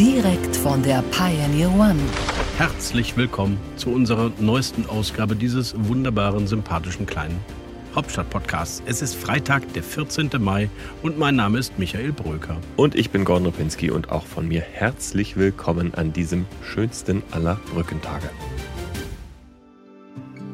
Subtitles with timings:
[0.00, 2.00] Direkt von der Pioneer One.
[2.56, 7.38] Herzlich willkommen zu unserer neuesten Ausgabe dieses wunderbaren, sympathischen kleinen
[7.94, 8.82] Hauptstadt-Podcasts.
[8.86, 10.30] Es ist Freitag, der 14.
[10.38, 10.70] Mai
[11.02, 12.56] und mein Name ist Michael Bröker.
[12.76, 17.60] Und ich bin Gordon Ripinski und auch von mir herzlich willkommen an diesem schönsten aller
[17.74, 18.30] Brückentage.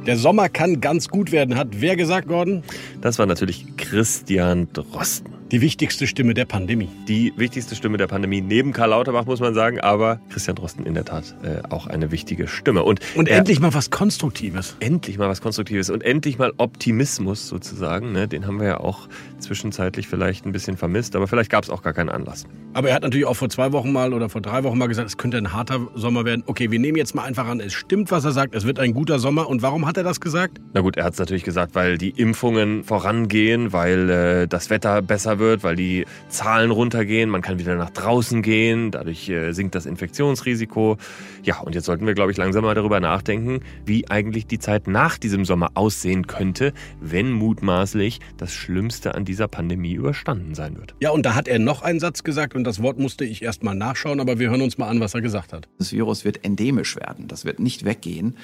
[0.08, 2.64] Der Sommer kann ganz gut werden, hat wer gesagt, Gordon?
[3.00, 5.35] Das war natürlich Christian Drosten.
[5.52, 6.88] Die wichtigste Stimme der Pandemie.
[7.06, 10.94] Die wichtigste Stimme der Pandemie neben Karl Lauterbach, muss man sagen, aber Christian Drosten in
[10.94, 12.82] der Tat äh, auch eine wichtige Stimme.
[12.82, 14.76] Und, Und endlich mal was Konstruktives.
[14.80, 18.10] Endlich mal was Konstruktives und endlich mal Optimismus sozusagen.
[18.10, 18.26] Ne?
[18.26, 21.82] Den haben wir ja auch zwischenzeitlich vielleicht ein bisschen vermisst, aber vielleicht gab es auch
[21.82, 22.44] gar keinen Anlass.
[22.74, 25.08] Aber er hat natürlich auch vor zwei Wochen mal oder vor drei Wochen mal gesagt,
[25.08, 26.42] es könnte ein harter Sommer werden.
[26.46, 28.94] Okay, wir nehmen jetzt mal einfach an, es stimmt, was er sagt, es wird ein
[28.94, 29.48] guter Sommer.
[29.48, 30.60] Und warum hat er das gesagt?
[30.74, 35.02] Na gut, er hat es natürlich gesagt, weil die Impfungen vorangehen, weil äh, das Wetter
[35.02, 39.74] besser wird, weil die Zahlen runtergehen, man kann wieder nach draußen gehen, dadurch äh, sinkt
[39.74, 40.96] das Infektionsrisiko.
[41.42, 44.86] Ja, und jetzt sollten wir, glaube ich, langsam mal darüber nachdenken, wie eigentlich die Zeit
[44.86, 50.94] nach diesem Sommer aussehen könnte, wenn mutmaßlich das Schlimmste an dieser Pandemie überstanden sein wird.
[51.00, 53.62] Ja, und da hat er noch einen Satz gesagt und das Wort musste ich erst
[53.62, 55.68] mal nachschauen, aber wir hören uns mal an, was er gesagt hat.
[55.78, 58.36] Das Virus wird endemisch werden, das wird nicht weggehen.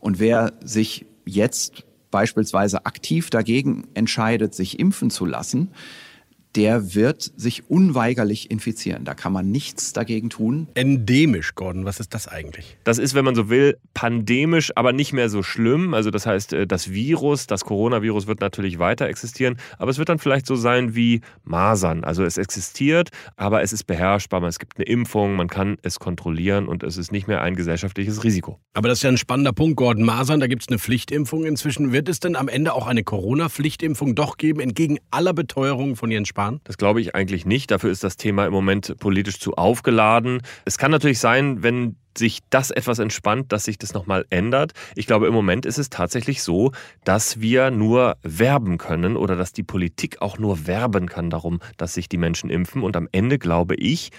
[0.00, 5.70] Und wer sich jetzt beispielsweise aktiv dagegen entscheidet, sich impfen zu lassen,
[6.56, 9.04] der wird sich unweigerlich infizieren.
[9.04, 10.68] Da kann man nichts dagegen tun.
[10.74, 12.78] Endemisch, Gordon, was ist das eigentlich?
[12.84, 15.94] Das ist, wenn man so will, pandemisch, aber nicht mehr so schlimm.
[15.94, 20.08] Also das heißt, äh, das Virus, das Coronavirus wird natürlich weiter existieren, aber es wird
[20.08, 22.04] dann vielleicht so sein wie Masern.
[22.04, 24.42] Also es existiert, aber es ist beherrschbar.
[24.44, 28.24] Es gibt eine Impfung, man kann es kontrollieren und es ist nicht mehr ein gesellschaftliches
[28.24, 28.58] Risiko.
[28.72, 30.04] Aber das ist ja ein spannender Punkt, Gordon.
[30.04, 31.92] Masern, da gibt es eine Pflichtimpfung inzwischen.
[31.92, 36.28] Wird es denn am Ende auch eine Corona-Pflichtimpfung doch geben, entgegen aller Beteuerungen von Jens
[36.28, 36.37] Spahn?
[36.64, 37.70] Das glaube ich eigentlich nicht.
[37.70, 40.42] Dafür ist das Thema im Moment politisch zu aufgeladen.
[40.64, 44.72] Es kann natürlich sein, wenn sich das etwas entspannt, dass sich das nochmal ändert.
[44.94, 46.72] Ich glaube, im Moment ist es tatsächlich so,
[47.04, 51.94] dass wir nur werben können oder dass die Politik auch nur werben kann darum, dass
[51.94, 52.82] sich die Menschen impfen.
[52.82, 54.10] Und am Ende glaube ich,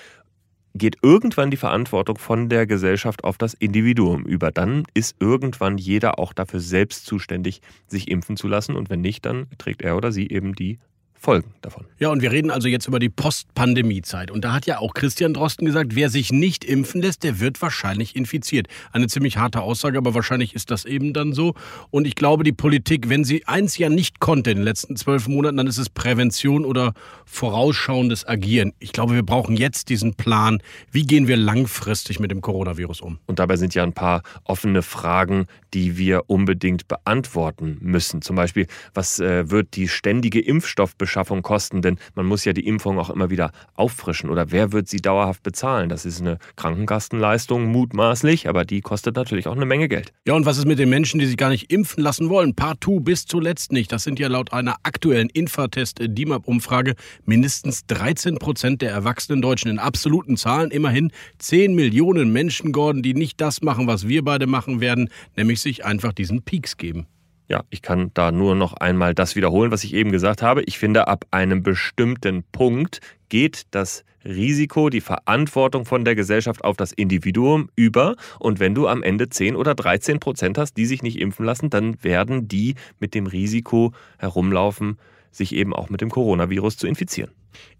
[0.75, 4.51] geht irgendwann die Verantwortung von der Gesellschaft auf das Individuum über.
[4.51, 8.75] Dann ist irgendwann jeder auch dafür selbst zuständig, sich impfen zu lassen.
[8.75, 10.79] Und wenn nicht, dann trägt er oder sie eben die
[11.21, 11.85] Folgen davon.
[11.99, 14.31] Ja, und wir reden also jetzt über die Post-Pandemie-Zeit.
[14.31, 17.61] Und da hat ja auch Christian Drosten gesagt, wer sich nicht impfen lässt, der wird
[17.61, 18.67] wahrscheinlich infiziert.
[18.93, 21.55] Eine ziemlich harte Aussage, aber wahrscheinlich ist das eben dann so.
[21.91, 25.27] Und ich glaube, die Politik, wenn sie eins ja nicht konnte in den letzten zwölf
[25.27, 26.93] Monaten, dann ist es Prävention oder
[27.25, 28.71] vorausschauendes Agieren.
[28.79, 30.63] Ich glaube, wir brauchen jetzt diesen Plan.
[30.89, 33.19] Wie gehen wir langfristig mit dem Coronavirus um?
[33.27, 38.21] Und dabei sind ja ein paar offene Fragen, die wir unbedingt beantworten müssen.
[38.21, 41.81] Zum Beispiel, was äh, wird die ständige Impfstoffbeschaffung kosten?
[41.81, 44.29] Denn man muss ja die Impfung auch immer wieder auffrischen.
[44.29, 45.89] Oder wer wird sie dauerhaft bezahlen?
[45.89, 50.13] Das ist eine Krankenkassenleistung, mutmaßlich, aber die kostet natürlich auch eine Menge Geld.
[50.25, 52.55] Ja, und was ist mit den Menschen, die sich gar nicht impfen lassen wollen?
[52.55, 53.91] Partout bis zuletzt nicht.
[53.91, 59.69] Das sind ja laut einer aktuellen Infatest-DIMAP-Umfrage mindestens 13 Prozent der erwachsenen Deutschen.
[59.69, 64.47] In absoluten Zahlen immerhin 10 Millionen Menschen, Gordon, die nicht das machen, was wir beide
[64.47, 67.07] machen werden, nämlich sich einfach diesen Peaks geben.
[67.47, 70.61] Ja, ich kann da nur noch einmal das wiederholen, was ich eben gesagt habe.
[70.63, 76.77] Ich finde, ab einem bestimmten Punkt geht das Risiko, die Verantwortung von der Gesellschaft auf
[76.77, 78.15] das Individuum über.
[78.39, 81.69] Und wenn du am Ende 10 oder 13 Prozent hast, die sich nicht impfen lassen,
[81.69, 84.99] dann werden die mit dem Risiko herumlaufen,
[85.31, 87.31] sich eben auch mit dem Coronavirus zu infizieren.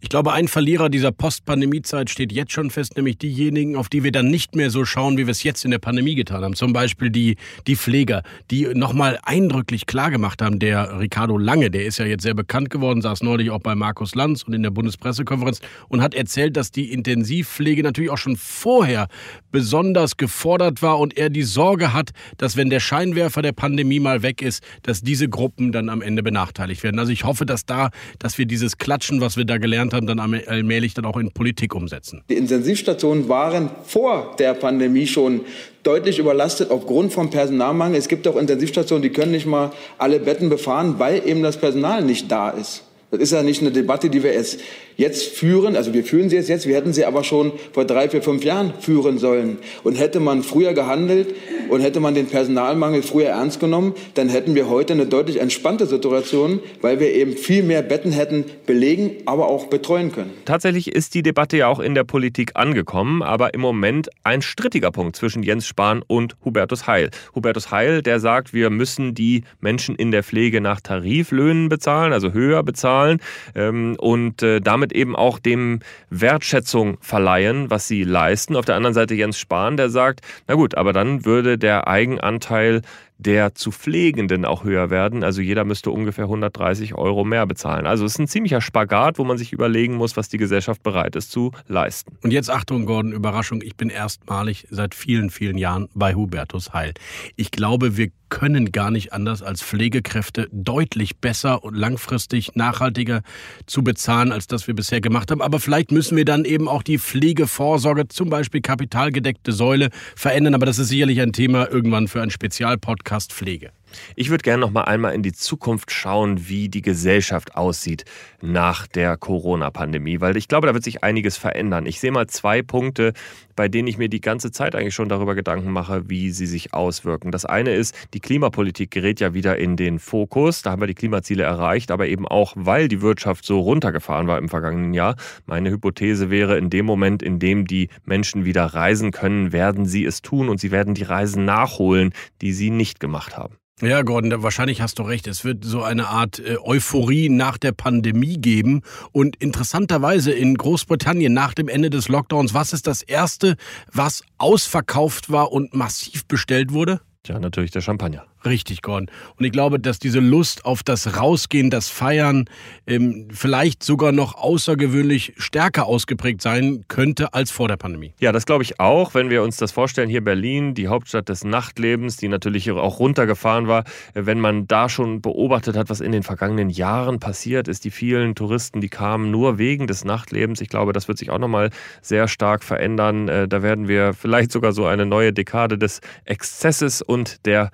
[0.01, 4.13] Ich glaube, ein Verlierer dieser Post-Pandemie-Zeit steht jetzt schon fest, nämlich diejenigen, auf die wir
[4.13, 6.55] dann nicht mehr so schauen, wie wir es jetzt in der Pandemie getan haben.
[6.55, 7.35] Zum Beispiel die,
[7.67, 10.59] die Pfleger, die nochmal eindrücklich klargemacht haben.
[10.59, 14.15] Der Ricardo Lange, der ist ja jetzt sehr bekannt geworden, saß neulich auch bei Markus
[14.15, 15.59] Lanz und in der Bundespressekonferenz
[15.89, 19.07] und hat erzählt, dass die Intensivpflege natürlich auch schon vorher
[19.51, 24.23] besonders gefordert war und er die Sorge hat, dass wenn der Scheinwerfer der Pandemie mal
[24.23, 26.99] weg ist, dass diese Gruppen dann am Ende benachteiligt werden.
[26.99, 30.19] Also ich hoffe, dass da, dass wir dieses Klatschen, was wir da gelernt haben, dann
[30.19, 32.23] allmählich dann auch in Politik umsetzen.
[32.29, 35.41] Die Intensivstationen waren vor der Pandemie schon
[35.83, 37.97] deutlich überlastet aufgrund vom Personalmangel.
[37.97, 42.03] Es gibt auch Intensivstationen, die können nicht mal alle Betten befahren, weil eben das Personal
[42.03, 42.83] nicht da ist.
[43.11, 44.59] Das ist ja nicht eine Debatte, die wir jetzt,
[44.95, 45.75] jetzt führen.
[45.75, 46.67] Also wir führen sie jetzt jetzt.
[46.67, 49.57] Wir hätten sie aber schon vor drei, vier, fünf Jahren führen sollen.
[49.83, 51.33] Und hätte man früher gehandelt
[51.69, 55.87] und hätte man den Personalmangel früher ernst genommen, dann hätten wir heute eine deutlich entspannte
[55.87, 60.31] Situation, weil wir eben viel mehr Betten hätten belegen, aber auch betreuen können.
[60.45, 64.91] Tatsächlich ist die Debatte ja auch in der Politik angekommen, aber im Moment ein strittiger
[64.91, 67.09] Punkt zwischen Jens Spahn und Hubertus Heil.
[67.33, 72.33] Hubertus Heil, der sagt, wir müssen die Menschen in der Pflege nach Tariflöhnen bezahlen, also
[72.33, 73.19] höher bezahlen zahlen
[73.55, 75.79] ähm, und äh, damit eben auch dem
[76.09, 78.55] Wertschätzung verleihen, was sie leisten.
[78.55, 82.81] Auf der anderen Seite Jens Spahn, der sagt, na gut, aber dann würde der Eigenanteil
[83.21, 85.25] der zu Pflegenden auch höher werden.
[85.25, 87.85] Also jeder müsste ungefähr 130 Euro mehr bezahlen.
[87.85, 91.17] Also es ist ein ziemlicher Spagat, wo man sich überlegen muss, was die Gesellschaft bereit
[91.17, 92.17] ist zu leisten.
[92.23, 93.61] Und jetzt Achtung, Gordon, Überraschung.
[93.61, 96.93] Ich bin erstmalig seit vielen, vielen Jahren bei Hubertus Heil.
[97.35, 103.21] Ich glaube, wir können gar nicht anders als Pflegekräfte deutlich besser und langfristig nachhaltiger
[103.65, 105.41] zu bezahlen, als das wir bisher gemacht haben.
[105.41, 110.53] Aber vielleicht müssen wir dann eben auch die Pflegevorsorge, zum Beispiel kapitalgedeckte Säule, verändern.
[110.53, 113.78] Aber das ist sicherlich ein Thema irgendwann für einen Spezialpodcast Podcast Pflege.
[114.15, 118.05] Ich würde gerne noch mal einmal in die Zukunft schauen, wie die Gesellschaft aussieht
[118.41, 121.85] nach der Corona-Pandemie, weil ich glaube, da wird sich einiges verändern.
[121.85, 123.13] Ich sehe mal zwei Punkte,
[123.59, 126.73] bei denen ich mir die ganze Zeit eigentlich schon darüber Gedanken mache, wie sie sich
[126.73, 127.29] auswirken.
[127.31, 130.61] Das eine ist, die Klimapolitik gerät ja wieder in den Fokus.
[130.61, 134.37] Da haben wir die Klimaziele erreicht, aber eben auch, weil die Wirtschaft so runtergefahren war
[134.37, 135.17] im vergangenen Jahr.
[135.45, 140.05] Meine Hypothese wäre, in dem Moment, in dem die Menschen wieder reisen können, werden sie
[140.05, 143.58] es tun und sie werden die Reisen nachholen, die sie nicht gemacht haben.
[143.81, 145.25] Ja, Gordon, wahrscheinlich hast du recht.
[145.25, 148.81] Es wird so eine Art äh, Euphorie nach der Pandemie geben.
[149.13, 153.55] Und interessanterweise in Großbritannien nach dem Ende des Lockdowns, was ist das Erste,
[153.91, 156.99] was ausverkauft war und massiv bestellt wurde?
[157.25, 158.25] Ja, natürlich der Champagner.
[158.45, 159.09] Richtig, Gordon.
[159.37, 162.45] Und ich glaube, dass diese Lust auf das Rausgehen, das Feiern
[162.87, 168.13] ähm, vielleicht sogar noch außergewöhnlich stärker ausgeprägt sein könnte als vor der Pandemie.
[168.19, 169.13] Ja, das glaube ich auch.
[169.13, 173.67] Wenn wir uns das vorstellen, hier Berlin, die Hauptstadt des Nachtlebens, die natürlich auch runtergefahren
[173.67, 173.83] war,
[174.13, 178.35] wenn man da schon beobachtet hat, was in den vergangenen Jahren passiert ist, die vielen
[178.35, 180.61] Touristen, die kamen nur wegen des Nachtlebens.
[180.61, 181.71] Ich glaube, das wird sich auch nochmal
[182.01, 183.27] sehr stark verändern.
[183.27, 187.71] Äh, da werden wir vielleicht sogar so eine neue Dekade des Exzesses und der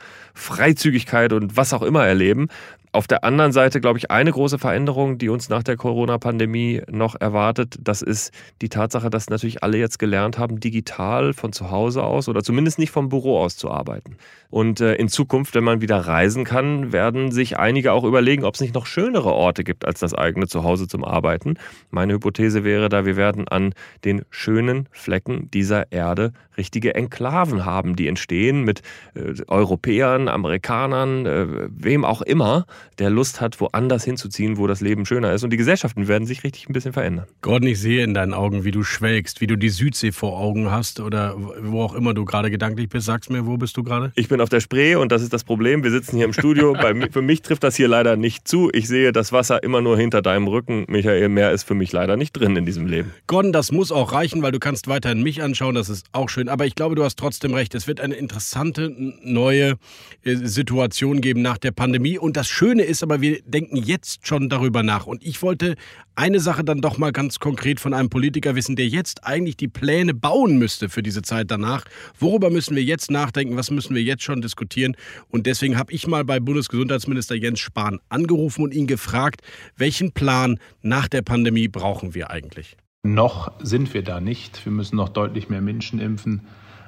[0.55, 2.47] Freizügigkeit und was auch immer erleben.
[2.95, 7.19] Auf der anderen Seite, glaube ich, eine große Veränderung, die uns nach der Corona-Pandemie noch
[7.19, 8.31] erwartet, das ist
[8.61, 12.79] die Tatsache, dass natürlich alle jetzt gelernt haben, digital von zu Hause aus oder zumindest
[12.79, 14.15] nicht vom Büro aus zu arbeiten.
[14.49, 18.55] Und äh, in Zukunft, wenn man wieder reisen kann, werden sich einige auch überlegen, ob
[18.55, 21.55] es nicht noch schönere Orte gibt als das eigene Zuhause zum Arbeiten.
[21.89, 23.73] Meine Hypothese wäre da, wir werden an
[24.05, 28.81] den schönen Flecken dieser Erde richtige Enklaven haben, die entstehen mit
[29.13, 32.65] äh, Europäern, Amerikanern, äh, wem auch immer,
[32.99, 35.43] der Lust hat, woanders hinzuziehen, wo das Leben schöner ist.
[35.43, 37.25] Und die Gesellschaften werden sich richtig ein bisschen verändern.
[37.41, 40.71] Gordon, ich sehe in deinen Augen, wie du schwelgst, wie du die Südsee vor Augen
[40.71, 43.05] hast oder wo auch immer du gerade gedanklich bist.
[43.05, 44.11] Sag's mir, wo bist du gerade?
[44.15, 45.83] Ich bin auf der Spree und das ist das Problem.
[45.83, 46.73] Wir sitzen hier im Studio.
[46.81, 48.69] Bei, für mich trifft das hier leider nicht zu.
[48.73, 50.85] Ich sehe das Wasser immer nur hinter deinem Rücken.
[50.87, 53.13] Michael, mehr ist für mich leider nicht drin in diesem Leben.
[53.27, 55.75] Gordon, das muss auch reichen, weil du kannst weiterhin mich anschauen.
[55.75, 56.49] Das ist auch schön.
[56.49, 57.75] Aber ich glaube, du hast trotzdem recht.
[57.75, 58.93] Es wird eine interessante
[59.23, 59.75] neue
[60.23, 62.17] äh, Situation geben nach der Pandemie.
[62.17, 65.05] Und das Schöne ist aber, wir denken jetzt schon darüber nach.
[65.05, 65.75] Und ich wollte
[66.15, 69.67] eine Sache dann doch mal ganz konkret von einem Politiker wissen, der jetzt eigentlich die
[69.67, 71.85] Pläne bauen müsste für diese Zeit danach.
[72.19, 73.57] Worüber müssen wir jetzt nachdenken?
[73.57, 74.95] Was müssen wir jetzt schon diskutieren?
[75.29, 79.41] Und deswegen habe ich mal bei Bundesgesundheitsminister Jens Spahn angerufen und ihn gefragt,
[79.77, 82.77] welchen Plan nach der Pandemie brauchen wir eigentlich?
[83.03, 84.65] Noch sind wir da nicht.
[84.65, 86.41] Wir müssen noch deutlich mehr Menschen impfen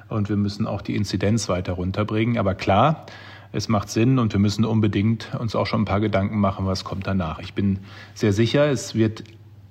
[0.08, 2.38] und wir müssen auch die Inzidenz weiter runterbringen.
[2.38, 3.06] Aber klar,
[3.52, 6.84] es macht Sinn und wir müssen unbedingt uns auch schon ein paar Gedanken machen, was
[6.84, 7.38] kommt danach.
[7.38, 7.80] Ich bin
[8.14, 9.24] sehr sicher, es wird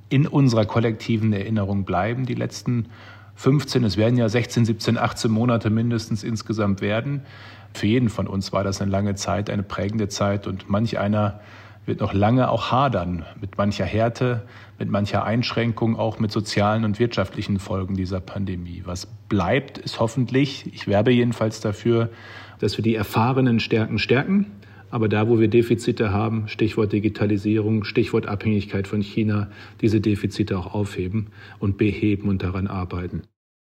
[0.10, 2.88] in unserer kollektiven Erinnerung bleiben, die letzten
[3.36, 7.22] 15, es werden ja 16, 17, 18 Monate mindestens insgesamt werden.
[7.74, 11.40] Für jeden von uns war das eine lange Zeit, eine prägende Zeit und manch einer
[11.86, 14.46] wird noch lange auch hadern mit mancher Härte,
[14.78, 18.84] mit mancher Einschränkung, auch mit sozialen und wirtschaftlichen Folgen dieser Pandemie.
[18.86, 22.10] Was bleibt, ist hoffentlich, ich werbe jedenfalls dafür,
[22.60, 24.48] dass wir die erfahrenen Stärken stärken,
[24.90, 29.50] aber da, wo wir Defizite haben, Stichwort Digitalisierung, Stichwort Abhängigkeit von China,
[29.82, 31.28] diese Defizite auch aufheben
[31.60, 33.24] und beheben und daran arbeiten.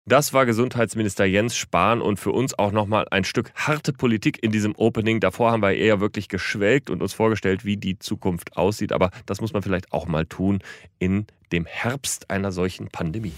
[0.06, 4.52] Das war Gesundheitsminister Jens Spahn und für uns auch nochmal ein Stück harte Politik in
[4.52, 5.22] diesem Opening.
[5.22, 8.92] Davor haben wir eher wirklich geschwelgt und uns vorgestellt, wie die Zukunft aussieht.
[8.92, 10.60] Aber das muss man vielleicht auch mal tun
[11.00, 13.32] in dem Herbst einer solchen Pandemie.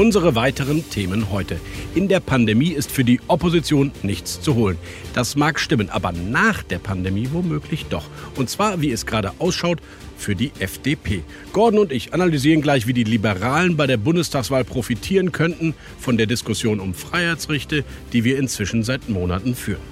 [0.00, 1.60] Unsere weiteren Themen heute.
[1.94, 4.78] In der Pandemie ist für die Opposition nichts zu holen.
[5.12, 8.06] Das mag stimmen, aber nach der Pandemie womöglich doch.
[8.34, 9.82] Und zwar, wie es gerade ausschaut,
[10.16, 11.22] für die FDP.
[11.52, 16.24] Gordon und ich analysieren gleich, wie die Liberalen bei der Bundestagswahl profitieren könnten von der
[16.24, 19.82] Diskussion um Freiheitsrechte, die wir inzwischen seit Monaten führen.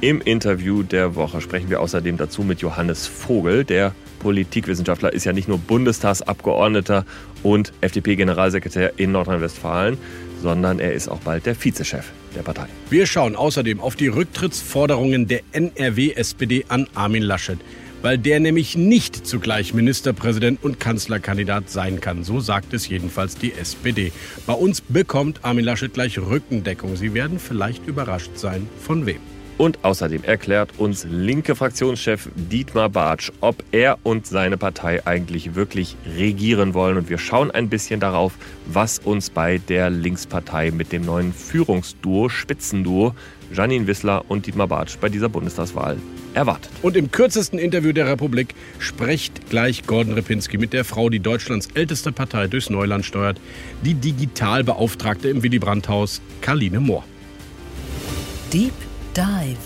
[0.00, 3.62] Im Interview der Woche sprechen wir außerdem dazu mit Johannes Vogel.
[3.62, 7.04] Der Politikwissenschaftler ist ja nicht nur Bundestagsabgeordneter
[7.42, 9.98] und FDP-Generalsekretär in Nordrhein-Westfalen,
[10.40, 12.66] sondern er ist auch bald der Vizechef der Partei.
[12.88, 17.58] Wir schauen außerdem auf die Rücktrittsforderungen der NRW-SPD an Armin Laschet
[18.00, 22.22] weil der nämlich nicht zugleich Ministerpräsident und Kanzlerkandidat sein kann.
[22.22, 24.12] So sagt es jedenfalls die SPD.
[24.46, 26.96] Bei uns bekommt Armin Laschet gleich Rückendeckung.
[26.96, 29.20] Sie werden vielleicht überrascht sein, von wem.
[29.56, 35.96] Und außerdem erklärt uns linke Fraktionschef Dietmar Bartsch, ob er und seine Partei eigentlich wirklich
[36.16, 36.96] regieren wollen.
[36.96, 38.32] Und wir schauen ein bisschen darauf,
[38.66, 43.14] was uns bei der Linkspartei mit dem neuen Führungsduo, Spitzenduo,
[43.52, 45.98] Janine Wissler und Dietmar Bartsch bei dieser Bundestagswahl
[46.34, 46.72] erwartet.
[46.82, 51.68] Und im kürzesten Interview der Republik spricht gleich Gordon Repinski mit der Frau, die Deutschlands
[51.74, 53.40] älteste Partei durchs Neuland steuert,
[53.84, 57.04] die Digitalbeauftragte im Willy Brandt-Haus, Karline Mohr.
[58.52, 58.72] Deep
[59.16, 59.58] Dive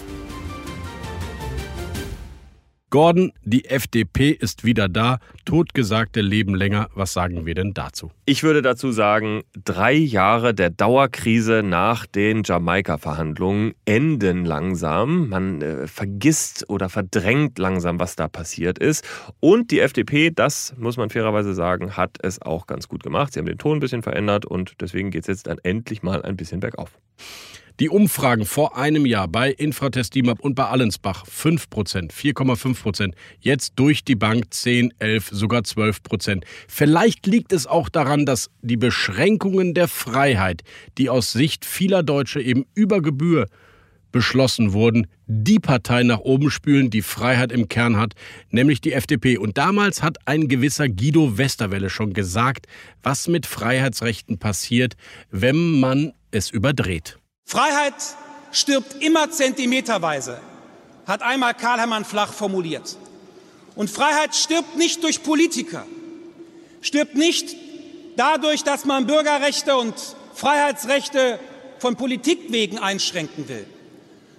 [2.91, 5.21] Gordon, die FDP ist wieder da.
[5.47, 6.91] Totgesagte leben länger.
[6.95, 8.11] Was sagen wir denn dazu?
[8.27, 15.31] Ich würde dazu sagen, drei Jahre der Dauerkrise nach den Jamaika-Verhandlungen enden langsam.
[15.31, 19.03] Man äh, vergisst oder verdrängt langsam, was da passiert ist.
[19.41, 23.33] Und die FDP, das muss man fairerweise sagen, hat es auch ganz gut gemacht.
[23.33, 26.21] Sie haben den Ton ein bisschen verändert und deswegen geht es jetzt dann endlich mal
[26.21, 26.99] ein bisschen bergauf.
[27.81, 34.03] Die Umfragen vor einem Jahr bei Infratest DIMAP und bei Allensbach 5% 4,5% Jetzt durch
[34.03, 39.87] die Bank 10, 11, sogar 12% Vielleicht liegt es auch daran, dass die Beschränkungen der
[39.87, 40.63] Freiheit,
[40.99, 43.47] die aus Sicht vieler Deutsche eben über Gebühr
[44.11, 48.15] beschlossen wurden, die Partei nach oben spülen, die Freiheit im Kern hat,
[48.51, 49.39] nämlich die FDP.
[49.39, 52.67] Und damals hat ein gewisser Guido Westerwelle schon gesagt,
[53.05, 54.95] was mit Freiheitsrechten passiert,
[55.31, 57.18] wenn man es überdreht.
[57.49, 57.95] Freiheit
[58.53, 60.39] stirbt immer zentimeterweise,
[61.07, 62.99] hat einmal Karl Hermann Flach formuliert.
[63.75, 65.87] Und Freiheit stirbt nicht durch Politiker,
[66.83, 67.57] stirbt nicht
[68.17, 69.95] dadurch, dass man Bürgerrechte und
[70.35, 71.41] Freiheitsrechte
[71.79, 73.65] von Politik wegen einschränken will,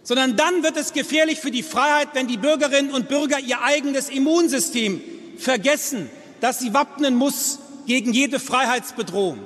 [0.03, 4.09] sondern dann wird es gefährlich für die Freiheit, wenn die Bürgerinnen und Bürger ihr eigenes
[4.09, 5.01] Immunsystem
[5.39, 6.11] vergessen,
[6.41, 9.39] das sie wappnen muss gegen jede Freiheitsbedrohung.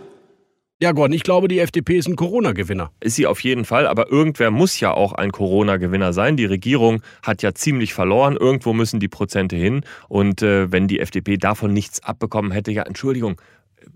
[0.84, 2.92] Ja, Gordon, ich glaube, die FDP ist ein Corona-Gewinner.
[3.00, 6.36] Ist sie auf jeden Fall, aber irgendwer muss ja auch ein Corona-Gewinner sein.
[6.36, 8.36] Die Regierung hat ja ziemlich verloren.
[8.36, 9.86] Irgendwo müssen die Prozente hin.
[10.10, 13.40] Und äh, wenn die FDP davon nichts abbekommen hätte, ja, Entschuldigung,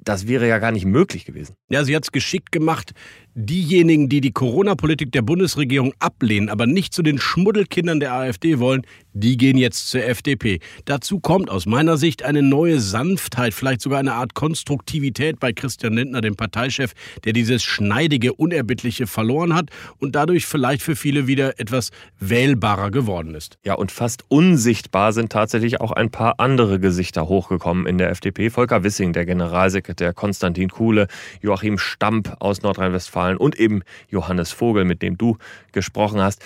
[0.02, 1.58] das wäre ja gar nicht möglich gewesen.
[1.68, 2.94] Ja, sie hat es geschickt gemacht,
[3.38, 8.82] diejenigen, die die Corona-Politik der Bundesregierung ablehnen, aber nicht zu den Schmuddelkindern der AfD wollen,
[9.14, 10.60] die gehen jetzt zur FDP.
[10.86, 15.94] Dazu kommt aus meiner Sicht eine neue Sanftheit, vielleicht sogar eine Art Konstruktivität bei Christian
[15.94, 16.94] Lindner, dem Parteichef,
[17.26, 23.36] der dieses schneidige, unerbittliche verloren hat und dadurch vielleicht für viele wieder etwas wählbarer geworden
[23.36, 23.60] ist.
[23.64, 28.50] Ja, und fast unsichtbar sind tatsächlich auch ein paar andere Gesichter hochgekommen in der FDP.
[28.50, 31.08] Volker Wissing, der Generalsekretär, Konstantin Kuhle,
[31.42, 35.38] Joachim Stamp aus Nordrhein-Westfalen, Westfalen und eben Johannes Vogel, mit dem du
[35.72, 36.44] gesprochen hast.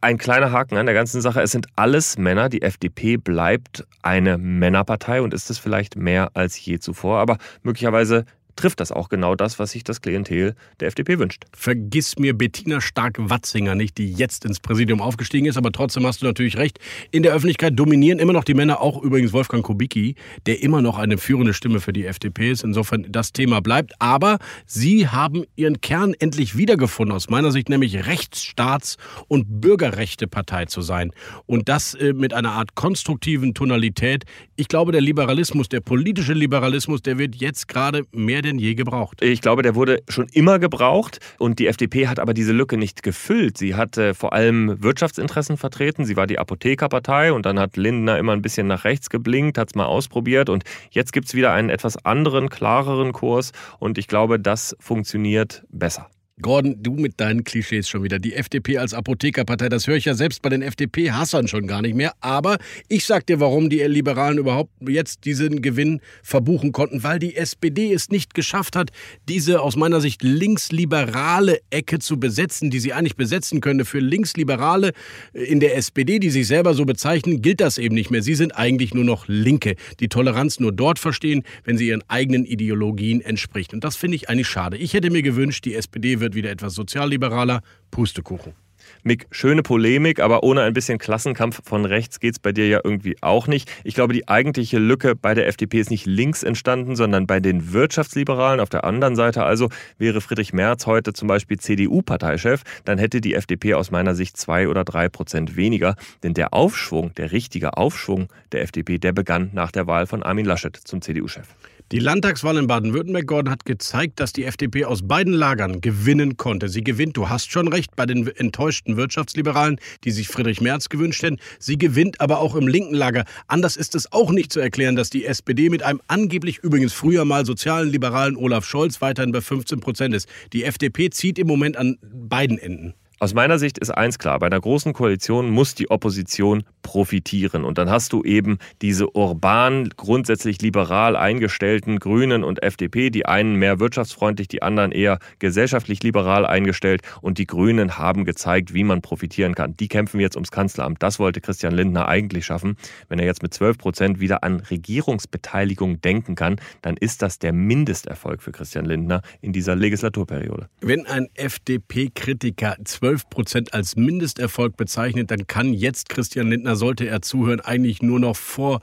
[0.00, 1.42] Ein kleiner Haken an der ganzen Sache.
[1.42, 2.48] Es sind alles Männer.
[2.48, 7.20] Die FDP bleibt eine Männerpartei und ist es vielleicht mehr als je zuvor.
[7.20, 8.24] Aber möglicherweise
[8.56, 11.44] trifft das auch genau das, was sich das Klientel der FDP wünscht.
[11.52, 16.26] Vergiss mir Bettina Stark-Watzinger nicht, die jetzt ins Präsidium aufgestiegen ist, aber trotzdem hast du
[16.26, 16.78] natürlich recht.
[17.10, 20.16] In der Öffentlichkeit dominieren immer noch die Männer, auch übrigens Wolfgang Kubicki,
[20.46, 22.64] der immer noch eine führende Stimme für die FDP ist.
[22.64, 23.92] Insofern das Thema bleibt.
[23.98, 28.96] Aber sie haben ihren Kern endlich wiedergefunden, aus meiner Sicht nämlich Rechtsstaats-
[29.28, 31.12] und Bürgerrechtepartei zu sein.
[31.46, 34.24] Und das äh, mit einer Art konstruktiven Tonalität.
[34.56, 39.22] Ich glaube, der Liberalismus, der politische Liberalismus, der wird jetzt gerade mehr denn je gebraucht.
[39.22, 43.02] Ich glaube, der wurde schon immer gebraucht und die FDP hat aber diese Lücke nicht
[43.02, 43.56] gefüllt.
[43.58, 46.04] Sie hat äh, vor allem Wirtschaftsinteressen vertreten.
[46.04, 49.68] Sie war die Apothekerpartei und dann hat Lindner immer ein bisschen nach rechts geblinkt, hat
[49.68, 54.08] es mal ausprobiert und jetzt gibt es wieder einen etwas anderen, klareren Kurs und ich
[54.08, 56.08] glaube, das funktioniert besser.
[56.42, 58.18] Gordon, du mit deinen Klischees schon wieder.
[58.18, 61.94] Die FDP als Apothekerpartei, das höre ich ja selbst bei den FDP-Hassern schon gar nicht
[61.94, 62.12] mehr.
[62.20, 62.58] Aber
[62.88, 67.02] ich sag dir, warum die Liberalen überhaupt jetzt diesen Gewinn verbuchen konnten.
[67.02, 68.90] Weil die SPD es nicht geschafft hat,
[69.28, 73.84] diese aus meiner Sicht linksliberale Ecke zu besetzen, die sie eigentlich besetzen könnte.
[73.84, 74.92] Für Linksliberale
[75.32, 78.22] in der SPD, die sich selber so bezeichnen, gilt das eben nicht mehr.
[78.22, 82.44] Sie sind eigentlich nur noch Linke, die Toleranz nur dort verstehen, wenn sie ihren eigenen
[82.44, 83.72] Ideologien entspricht.
[83.72, 84.76] Und das finde ich eigentlich schade.
[84.76, 87.62] Ich hätte mir gewünscht, die SPD wird wieder etwas sozialliberaler.
[87.90, 88.54] Pustekuchen.
[89.02, 92.80] Mick, schöne Polemik, aber ohne ein bisschen Klassenkampf von rechts geht es bei dir ja
[92.82, 93.70] irgendwie auch nicht.
[93.84, 97.72] Ich glaube, die eigentliche Lücke bei der FDP ist nicht links entstanden, sondern bei den
[97.72, 98.60] Wirtschaftsliberalen.
[98.60, 103.34] Auf der anderen Seite also wäre Friedrich Merz heute zum Beispiel CDU-Parteichef, dann hätte die
[103.34, 105.96] FDP aus meiner Sicht zwei oder drei Prozent weniger.
[106.22, 110.46] Denn der Aufschwung, der richtige Aufschwung der FDP, der begann nach der Wahl von Armin
[110.46, 111.48] Laschet zum CDU-Chef.
[111.90, 116.68] Die Landtagswahl in Baden-Württemberg, Gordon, hat gezeigt, dass die FDP aus beiden Lagern gewinnen konnte.
[116.68, 121.22] Sie gewinnt, du hast schon recht, bei den enttäuschten Wirtschaftsliberalen, die sich Friedrich Merz gewünscht
[121.22, 121.38] hätten.
[121.58, 123.24] Sie gewinnt aber auch im linken Lager.
[123.46, 127.24] Anders ist es auch nicht zu erklären, dass die SPD mit einem angeblich übrigens früher
[127.24, 130.28] mal sozialen liberalen Olaf Scholz weiterhin bei 15 Prozent ist.
[130.52, 132.94] Die FDP zieht im Moment an beiden Enden.
[133.22, 137.62] Aus meiner Sicht ist eins klar, bei einer großen Koalition muss die Opposition profitieren.
[137.62, 143.54] Und dann hast du eben diese urban, grundsätzlich liberal eingestellten Grünen und FDP, die einen
[143.54, 147.02] mehr wirtschaftsfreundlich, die anderen eher gesellschaftlich liberal eingestellt.
[147.20, 149.76] Und die Grünen haben gezeigt, wie man profitieren kann.
[149.76, 151.00] Die kämpfen jetzt ums Kanzleramt.
[151.00, 152.76] Das wollte Christian Lindner eigentlich schaffen.
[153.08, 157.52] Wenn er jetzt mit 12 Prozent wieder an Regierungsbeteiligung denken kann, dann ist das der
[157.52, 160.68] Mindesterfolg für Christian Lindner in dieser Legislaturperiode.
[160.80, 167.06] Wenn ein FDP-Kritiker 12 12 Prozent als Mindesterfolg bezeichnet, dann kann jetzt Christian Lindner, sollte
[167.06, 168.80] er zuhören, eigentlich nur noch vor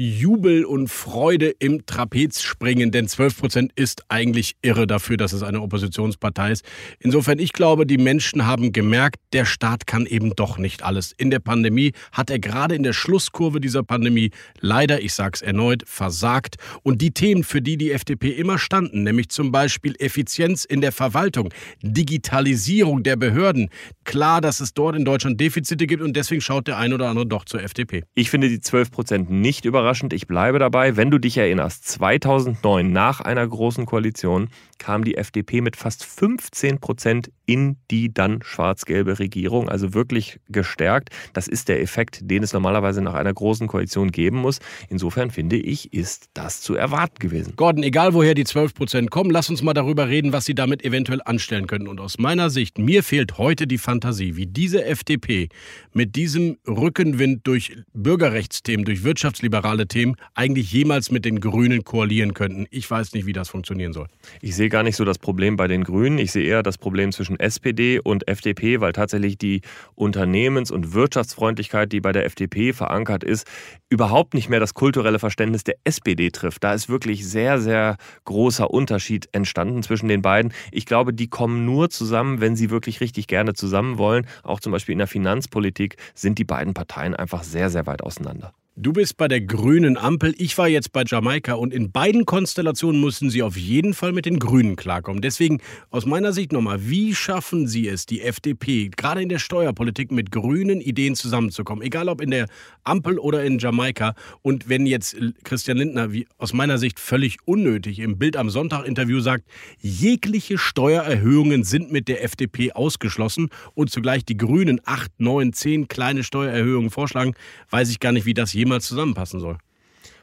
[0.00, 5.42] Jubel und Freude im Trapez springen, denn 12 Prozent ist eigentlich irre dafür, dass es
[5.42, 6.64] eine Oppositionspartei ist.
[7.00, 11.10] Insofern, ich glaube, die Menschen haben gemerkt, der Staat kann eben doch nicht alles.
[11.18, 15.42] In der Pandemie hat er gerade in der Schlusskurve dieser Pandemie leider, ich sage es
[15.42, 16.58] erneut, versagt.
[16.84, 20.92] Und die Themen, für die die FDP immer standen, nämlich zum Beispiel Effizienz in der
[20.92, 21.52] Verwaltung,
[21.82, 23.68] Digitalisierung der Behörden,
[24.04, 27.26] klar, dass es dort in Deutschland Defizite gibt und deswegen schaut der ein oder andere
[27.26, 28.04] doch zur FDP.
[28.14, 30.96] Ich finde die 12 Prozent nicht überraschend überraschend, ich bleibe dabei.
[30.96, 34.48] Wenn du dich erinnerst, 2009 nach einer großen Koalition
[34.78, 41.08] kam die FDP mit fast 15 Prozent in die dann schwarz-gelbe Regierung, also wirklich gestärkt.
[41.32, 44.58] Das ist der Effekt, den es normalerweise nach einer großen Koalition geben muss.
[44.90, 47.54] Insofern finde ich, ist das zu erwarten gewesen.
[47.56, 50.84] Gordon, egal woher die 12 Prozent kommen, lass uns mal darüber reden, was sie damit
[50.84, 51.88] eventuell anstellen können.
[51.88, 55.48] Und aus meiner Sicht, mir fehlt heute die Fantasie, wie diese FDP
[55.94, 62.66] mit diesem Rückenwind durch Bürgerrechtsthemen, durch wirtschaftsliberale Themen eigentlich jemals mit den Grünen koalieren könnten.
[62.70, 64.08] Ich weiß nicht, wie das funktionieren soll.
[64.42, 66.18] Ich sehe gar nicht so das Problem bei den Grünen.
[66.18, 69.62] Ich sehe eher das Problem zwischen SPD und FDP, weil tatsächlich die
[69.94, 73.46] Unternehmens- und Wirtschaftsfreundlichkeit, die bei der FDP verankert ist,
[73.88, 76.64] überhaupt nicht mehr das kulturelle Verständnis der SPD trifft.
[76.64, 80.52] Da ist wirklich sehr, sehr großer Unterschied entstanden zwischen den beiden.
[80.72, 84.26] Ich glaube, die kommen nur zusammen, wenn sie wirklich richtig gerne zusammen wollen.
[84.42, 88.52] Auch zum Beispiel in der Finanzpolitik sind die beiden Parteien einfach sehr, sehr weit auseinander.
[88.80, 93.00] Du bist bei der grünen Ampel, ich war jetzt bei Jamaika und in beiden Konstellationen
[93.00, 95.20] mussten sie auf jeden Fall mit den Grünen klarkommen.
[95.20, 95.60] Deswegen
[95.90, 100.30] aus meiner Sicht nochmal, wie schaffen Sie es, die FDP, gerade in der Steuerpolitik mit
[100.30, 102.46] grünen Ideen zusammenzukommen, egal ob in der
[102.84, 104.14] Ampel oder in Jamaika.
[104.42, 109.18] Und wenn jetzt Christian Lindner, wie aus meiner Sicht völlig unnötig, im Bild am Sonntag-Interview
[109.18, 109.42] sagt,
[109.80, 116.22] jegliche Steuererhöhungen sind mit der FDP ausgeschlossen und zugleich die Grünen acht, neun, zehn kleine
[116.22, 117.34] Steuererhöhungen vorschlagen,
[117.70, 119.58] weiß ich gar nicht, wie das jemals jemals zusammenpassen soll.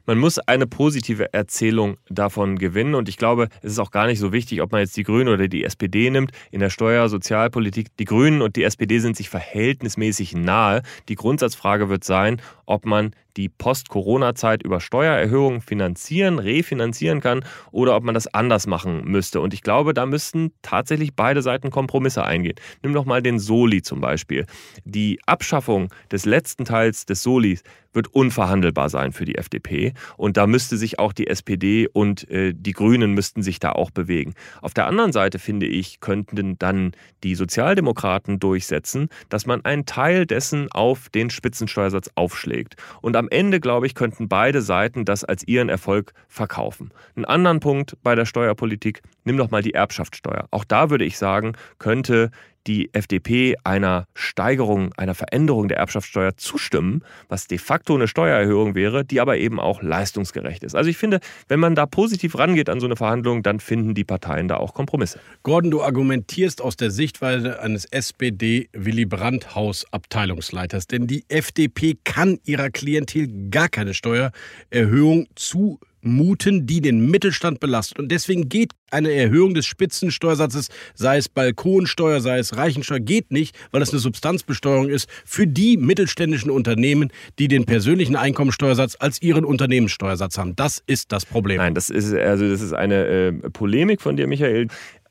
[0.07, 4.19] Man muss eine positive Erzählung davon gewinnen und ich glaube, es ist auch gar nicht
[4.19, 6.31] so wichtig, ob man jetzt die Grünen oder die SPD nimmt.
[6.51, 10.83] In der Steuer-, Sozialpolitik, die Grünen und die SPD sind sich verhältnismäßig nahe.
[11.09, 18.03] Die Grundsatzfrage wird sein, ob man die Post-Corona-Zeit über Steuererhöhungen finanzieren, refinanzieren kann oder ob
[18.03, 19.41] man das anders machen müsste.
[19.41, 22.55] Und ich glaube, da müssten tatsächlich beide Seiten Kompromisse eingehen.
[22.83, 24.45] Nimm doch mal den Soli zum Beispiel.
[24.83, 27.63] Die Abschaffung des letzten Teils des Solis
[27.95, 29.93] wird unverhandelbar sein für die FDP.
[30.17, 33.89] Und da müsste sich auch die SPD und äh, die Grünen müssten sich da auch
[33.89, 34.33] bewegen.
[34.61, 36.91] Auf der anderen Seite, finde ich, könnten dann
[37.23, 42.75] die Sozialdemokraten durchsetzen, dass man einen Teil dessen auf den Spitzensteuersatz aufschlägt.
[43.01, 46.91] Und am Ende, glaube ich, könnten beide Seiten das als ihren Erfolg verkaufen.
[47.15, 50.47] Einen anderen Punkt bei der Steuerpolitik, nimm doch mal die Erbschaftssteuer.
[50.51, 52.31] Auch da würde ich sagen, könnte
[52.67, 59.05] die FDP einer Steigerung, einer Veränderung der Erbschaftssteuer zustimmen, was de facto eine Steuererhöhung wäre,
[59.05, 60.75] die aber eben auch leistungsgerecht ist.
[60.75, 64.03] Also ich finde, wenn man da positiv rangeht an so eine Verhandlung, dann finden die
[64.03, 65.19] Parteien da auch Kompromisse.
[65.43, 73.49] Gordon, du argumentierst aus der Sichtweise eines SPD-Willy Brandt-Haus-Abteilungsleiters, denn die FDP kann ihrer Klientel
[73.49, 77.99] gar keine Steuererhöhung zu muten, die den Mittelstand belastet.
[77.99, 83.55] Und deswegen geht eine Erhöhung des Spitzensteuersatzes, sei es Balkonsteuer, sei es Reichensteuer, geht nicht,
[83.71, 89.45] weil es eine Substanzbesteuerung ist für die mittelständischen Unternehmen, die den persönlichen Einkommensteuersatz als ihren
[89.45, 90.55] Unternehmenssteuersatz haben.
[90.55, 91.57] Das ist das Problem.
[91.57, 94.67] Nein, das ist also das ist eine äh, Polemik von dir, Michael.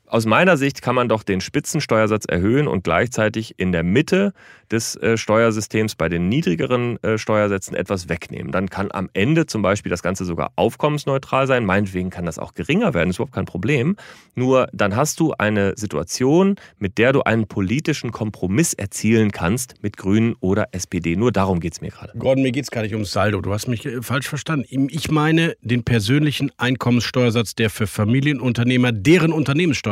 [0.07, 4.33] Aus meiner Sicht kann man doch den Spitzensteuersatz erhöhen und gleichzeitig in der Mitte
[4.71, 8.51] des äh, Steuersystems bei den niedrigeren äh, Steuersätzen etwas wegnehmen.
[8.51, 11.65] Dann kann am Ende zum Beispiel das Ganze sogar aufkommensneutral sein.
[11.65, 13.95] Meinetwegen kann das auch geringer werden, ist überhaupt kein Problem.
[14.35, 19.97] Nur dann hast du eine Situation, mit der du einen politischen Kompromiss erzielen kannst mit
[19.97, 21.15] Grünen oder SPD.
[21.15, 22.17] Nur darum geht es mir gerade.
[22.17, 23.41] Gordon, mir geht es gar nicht ums Saldo.
[23.41, 24.65] Du hast mich äh, falsch verstanden.
[24.89, 29.31] Ich meine den persönlichen Einkommenssteuersatz, der für Familienunternehmer deren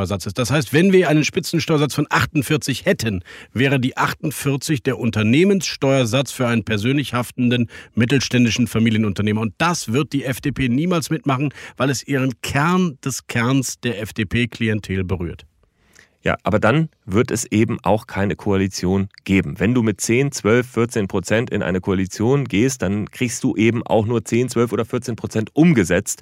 [0.04, 0.38] Ist.
[0.38, 6.32] Das heißt, wenn wir einen Spitzensteuersatz von 48 hätten, wäre die 48 40 der Unternehmenssteuersatz
[6.32, 9.42] für einen persönlich haftenden mittelständischen Familienunternehmer.
[9.42, 15.04] Und das wird die FDP niemals mitmachen, weil es ihren Kern des Kerns der FDP-Klientel
[15.04, 15.46] berührt.
[16.24, 19.60] Ja, aber dann wird es eben auch keine Koalition geben.
[19.60, 23.84] Wenn du mit 10, 12, 14 Prozent in eine Koalition gehst, dann kriegst du eben
[23.86, 26.22] auch nur 10, 12 oder 14 Prozent umgesetzt.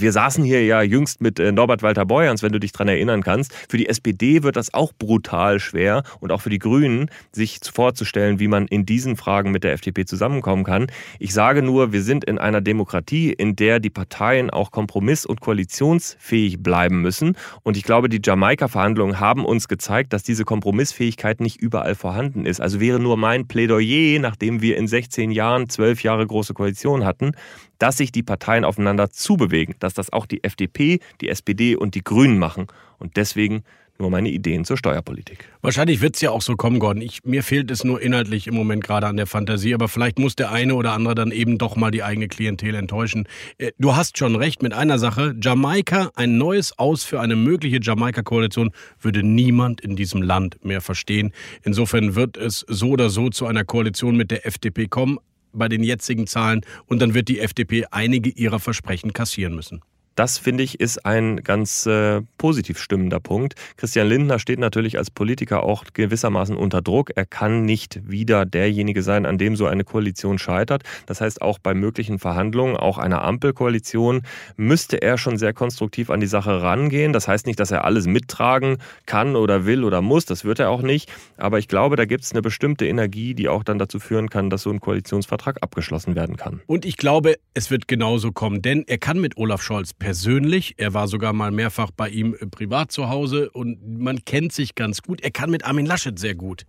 [0.00, 3.20] Wir saßen hier ja jüngst mit äh, Norbert Walter Borjans, wenn du dich daran erinnern
[3.20, 3.52] kannst.
[3.68, 8.38] Für die SPD wird das auch brutal schwer und auch für die Grünen, sich vorzustellen,
[8.38, 10.86] wie man in diesen Fragen mit der FDP zusammenkommen kann.
[11.18, 15.40] Ich sage nur, wir sind in einer Demokratie, in der die Parteien auch kompromiss- und
[15.40, 17.36] koalitionsfähig bleiben müssen.
[17.64, 22.60] Und ich glaube, die Jamaika-Verhandlungen haben uns gezeigt, dass diese Kompromissfähigkeit nicht überall vorhanden ist.
[22.60, 27.32] Also wäre nur mein Plädoyer, nachdem wir in 16 Jahren, 12 Jahre große Koalition hatten,
[27.78, 32.04] dass sich die Parteien aufeinander zubewegen, dass das auch die FDP, die SPD und die
[32.04, 32.66] Grünen machen.
[32.98, 33.64] Und deswegen
[33.98, 35.48] nur meine Ideen zur Steuerpolitik.
[35.60, 37.02] Wahrscheinlich wird es ja auch so kommen, Gordon.
[37.02, 40.36] Ich, mir fehlt es nur inhaltlich im Moment gerade an der Fantasie, aber vielleicht muss
[40.36, 43.26] der eine oder andere dann eben doch mal die eigene Klientel enttäuschen.
[43.58, 45.34] Äh, du hast schon recht mit einer Sache.
[45.40, 48.70] Jamaika, ein neues Aus für eine mögliche Jamaika-Koalition,
[49.00, 51.32] würde niemand in diesem Land mehr verstehen.
[51.64, 55.18] Insofern wird es so oder so zu einer Koalition mit der FDP kommen
[55.52, 59.82] bei den jetzigen Zahlen und dann wird die FDP einige ihrer Versprechen kassieren müssen.
[60.18, 63.54] Das, finde ich, ist ein ganz äh, positiv stimmender Punkt.
[63.76, 67.12] Christian Lindner steht natürlich als Politiker auch gewissermaßen unter Druck.
[67.14, 70.82] Er kann nicht wieder derjenige sein, an dem so eine Koalition scheitert.
[71.06, 74.22] Das heißt, auch bei möglichen Verhandlungen, auch einer Ampelkoalition,
[74.56, 77.12] müsste er schon sehr konstruktiv an die Sache rangehen.
[77.12, 80.24] Das heißt nicht, dass er alles mittragen kann oder will oder muss.
[80.24, 81.12] Das wird er auch nicht.
[81.36, 84.50] Aber ich glaube, da gibt es eine bestimmte Energie, die auch dann dazu führen kann,
[84.50, 86.60] dass so ein Koalitionsvertrag abgeschlossen werden kann.
[86.66, 90.72] Und ich glaube, es wird genauso kommen, denn er kann mit Olaf Scholz per persönlich.
[90.78, 94.74] Er war sogar mal mehrfach bei ihm äh, privat zu Hause und man kennt sich
[94.74, 95.20] ganz gut.
[95.20, 96.62] Er kann mit Armin Laschet sehr gut.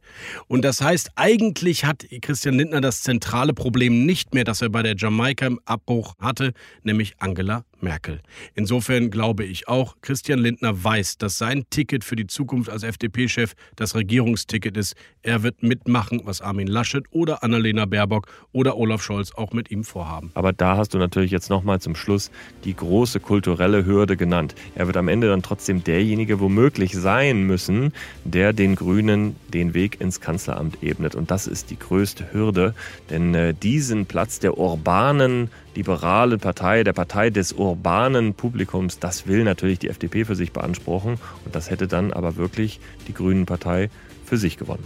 [0.47, 4.84] Und das heißt, eigentlich hat Christian Lindner das zentrale Problem nicht mehr, das er bei
[4.84, 6.52] der Jamaika im Abbruch hatte,
[6.84, 8.22] nämlich Angela Merkel.
[8.56, 13.54] Insofern glaube ich auch, Christian Lindner weiß, dass sein Ticket für die Zukunft als FDP-Chef
[13.76, 14.96] das Regierungsticket ist.
[15.22, 19.84] Er wird mitmachen, was Armin Laschet oder Annalena Baerbock oder Olaf Scholz auch mit ihm
[19.84, 20.32] vorhaben.
[20.34, 22.32] Aber da hast du natürlich jetzt nochmal zum Schluss
[22.63, 24.56] die große kulturelle Hürde genannt.
[24.76, 30.00] Er wird am Ende dann trotzdem derjenige womöglich sein müssen, der den Grünen den Weg
[30.02, 31.15] ins Kanzleramt ebnet.
[31.15, 32.74] Und das ist die größte Hürde,
[33.10, 39.43] denn äh, diesen Platz der urbanen liberalen Partei, der Partei des urbanen Publikums, das will
[39.43, 41.17] natürlich die FDP für sich beanspruchen.
[41.45, 43.89] Und das hätte dann aber wirklich die Grünen Partei
[44.25, 44.84] für sich gewonnen.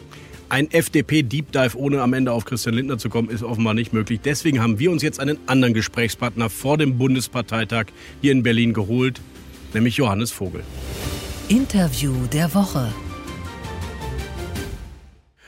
[0.50, 4.20] Ein FDP-Deep Dive, ohne am Ende auf Christian Lindner zu kommen, ist offenbar nicht möglich.
[4.24, 7.86] Deswegen haben wir uns jetzt einen anderen Gesprächspartner vor dem Bundesparteitag
[8.22, 9.20] hier in Berlin geholt,
[9.74, 10.64] nämlich Johannes Vogel.
[11.50, 12.94] Interview der Woche.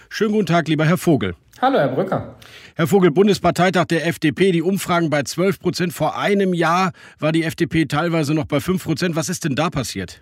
[0.09, 1.35] Schönen guten Tag, lieber Herr Vogel.
[1.61, 2.35] Hallo, Herr Brücker.
[2.77, 5.93] Herr Vogel, Bundesparteitag der FDP, die Umfragen bei 12 Prozent.
[5.93, 9.15] Vor einem Jahr war die FDP teilweise noch bei 5 Prozent.
[9.15, 10.21] Was ist denn da passiert?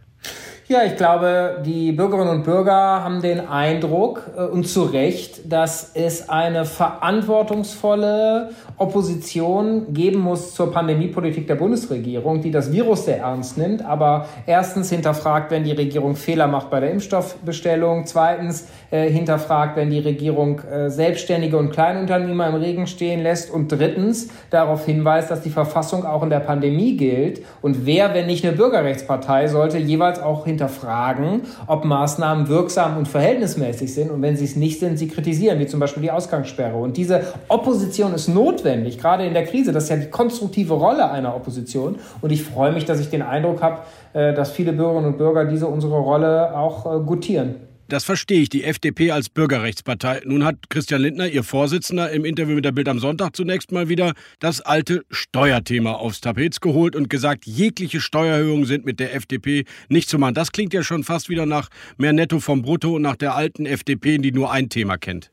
[0.70, 5.92] Ja, ich glaube, die Bürgerinnen und Bürger haben den Eindruck, äh, und zu Recht, dass
[5.94, 13.58] es eine verantwortungsvolle Opposition geben muss zur Pandemiepolitik der Bundesregierung, die das Virus sehr ernst
[13.58, 19.76] nimmt, aber erstens hinterfragt, wenn die Regierung Fehler macht bei der Impfstoffbestellung, zweitens äh, hinterfragt,
[19.76, 25.32] wenn die Regierung äh, Selbstständige und Kleinunternehmer im Regen stehen lässt und drittens darauf hinweist,
[25.32, 29.80] dass die Verfassung auch in der Pandemie gilt und wer, wenn nicht eine Bürgerrechtspartei, sollte
[29.80, 34.98] jeweils auch hinterfragen, ob Maßnahmen wirksam und verhältnismäßig sind und wenn sie es nicht sind,
[34.98, 36.78] sie kritisieren, wie zum Beispiel die Ausgangssperre.
[36.78, 39.72] Und diese Opposition ist notwendig, gerade in der Krise.
[39.72, 43.24] Das ist ja die konstruktive Rolle einer Opposition und ich freue mich, dass ich den
[43.24, 43.80] Eindruck habe,
[44.14, 47.73] äh, dass viele Bürgerinnen und Bürger diese unsere Rolle auch äh, gutieren.
[47.94, 50.24] Das verstehe ich, die FDP als Bürgerrechtspartei.
[50.26, 53.88] Nun hat Christian Lindner, ihr Vorsitzender, im Interview mit der Bild am Sonntag zunächst mal
[53.88, 59.66] wieder das alte Steuerthema aufs Tapet geholt und gesagt, jegliche Steuererhöhungen sind mit der FDP
[59.90, 60.34] nicht zu machen.
[60.34, 63.68] Das klingt ja schon fast wieder nach mehr Netto vom Brutto und nach der alten
[63.68, 65.30] FDP, die nur ein Thema kennt.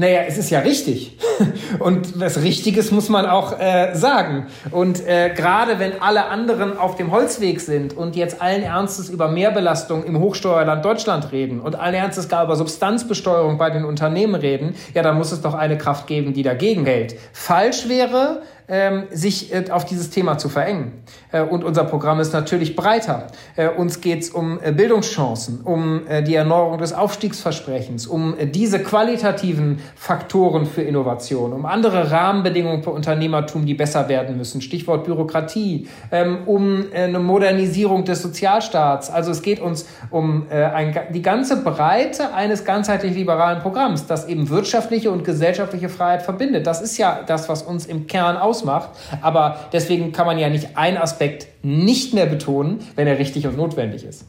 [0.00, 1.18] Naja, es ist ja richtig.
[1.80, 4.46] Und was Richtiges muss man auch äh, sagen.
[4.70, 9.26] Und äh, gerade wenn alle anderen auf dem Holzweg sind und jetzt allen Ernstes über
[9.26, 14.76] Mehrbelastung im Hochsteuerland Deutschland reden und allen Ernstes gar über Substanzbesteuerung bei den Unternehmen reden,
[14.94, 17.16] ja, dann muss es doch eine Kraft geben, die dagegen hält.
[17.32, 18.42] Falsch wäre,
[19.10, 20.92] sich äh, auf dieses Thema zu verengen.
[21.32, 23.28] Äh, und unser Programm ist natürlich breiter.
[23.56, 30.66] Äh, uns geht es um Bildungschancen, um die Erneuerung des Aufstiegsversprechens, um diese qualitativen Faktoren
[30.66, 34.60] für Innovation, um andere Rahmenbedingungen für Unternehmertum, die besser werden müssen.
[34.60, 39.10] Stichwort Bürokratie, ähm, um eine Modernisierung des Sozialstaats.
[39.10, 44.48] Also es geht uns um ein, die ganze Breite eines ganzheitlich liberalen Programms, das eben
[44.48, 46.66] wirtschaftliche und gesellschaftliche Freiheit verbindet.
[46.66, 48.90] Das ist ja das, was uns im Kern aus ausmacht.
[49.20, 53.56] Aber deswegen kann man ja nicht einen Aspekt nicht mehr betonen, wenn er richtig und
[53.56, 54.24] notwendig ist.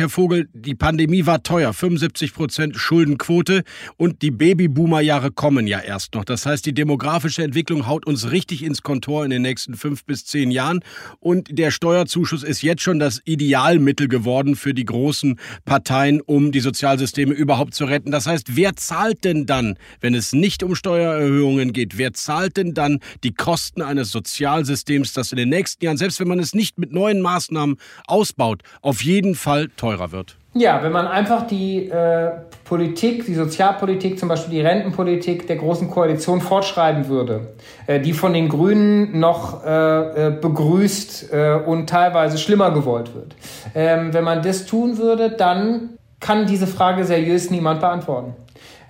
[0.00, 3.64] Herr Vogel, die Pandemie war teuer, 75 Prozent Schuldenquote
[3.98, 6.24] und die Babyboomer-Jahre kommen ja erst noch.
[6.24, 10.24] Das heißt, die demografische Entwicklung haut uns richtig ins Kontor in den nächsten fünf bis
[10.24, 10.80] zehn Jahren
[11.18, 16.60] und der Steuerzuschuss ist jetzt schon das Idealmittel geworden für die großen Parteien, um die
[16.60, 18.10] Sozialsysteme überhaupt zu retten.
[18.10, 22.72] Das heißt, wer zahlt denn dann, wenn es nicht um Steuererhöhungen geht, wer zahlt denn
[22.72, 26.78] dann die Kosten eines Sozialsystems, das in den nächsten Jahren, selbst wenn man es nicht
[26.78, 30.36] mit neuen Maßnahmen ausbaut, auf jeden Fall teurer wird.
[30.54, 32.30] Ja, wenn man einfach die äh,
[32.64, 37.52] Politik, die Sozialpolitik, zum Beispiel die Rentenpolitik der Großen Koalition fortschreiben würde,
[37.86, 43.34] äh, die von den Grünen noch äh, äh begrüßt äh, und teilweise schlimmer gewollt wird.
[43.74, 48.34] Ähm, wenn man das tun würde, dann kann diese Frage seriös niemand beantworten.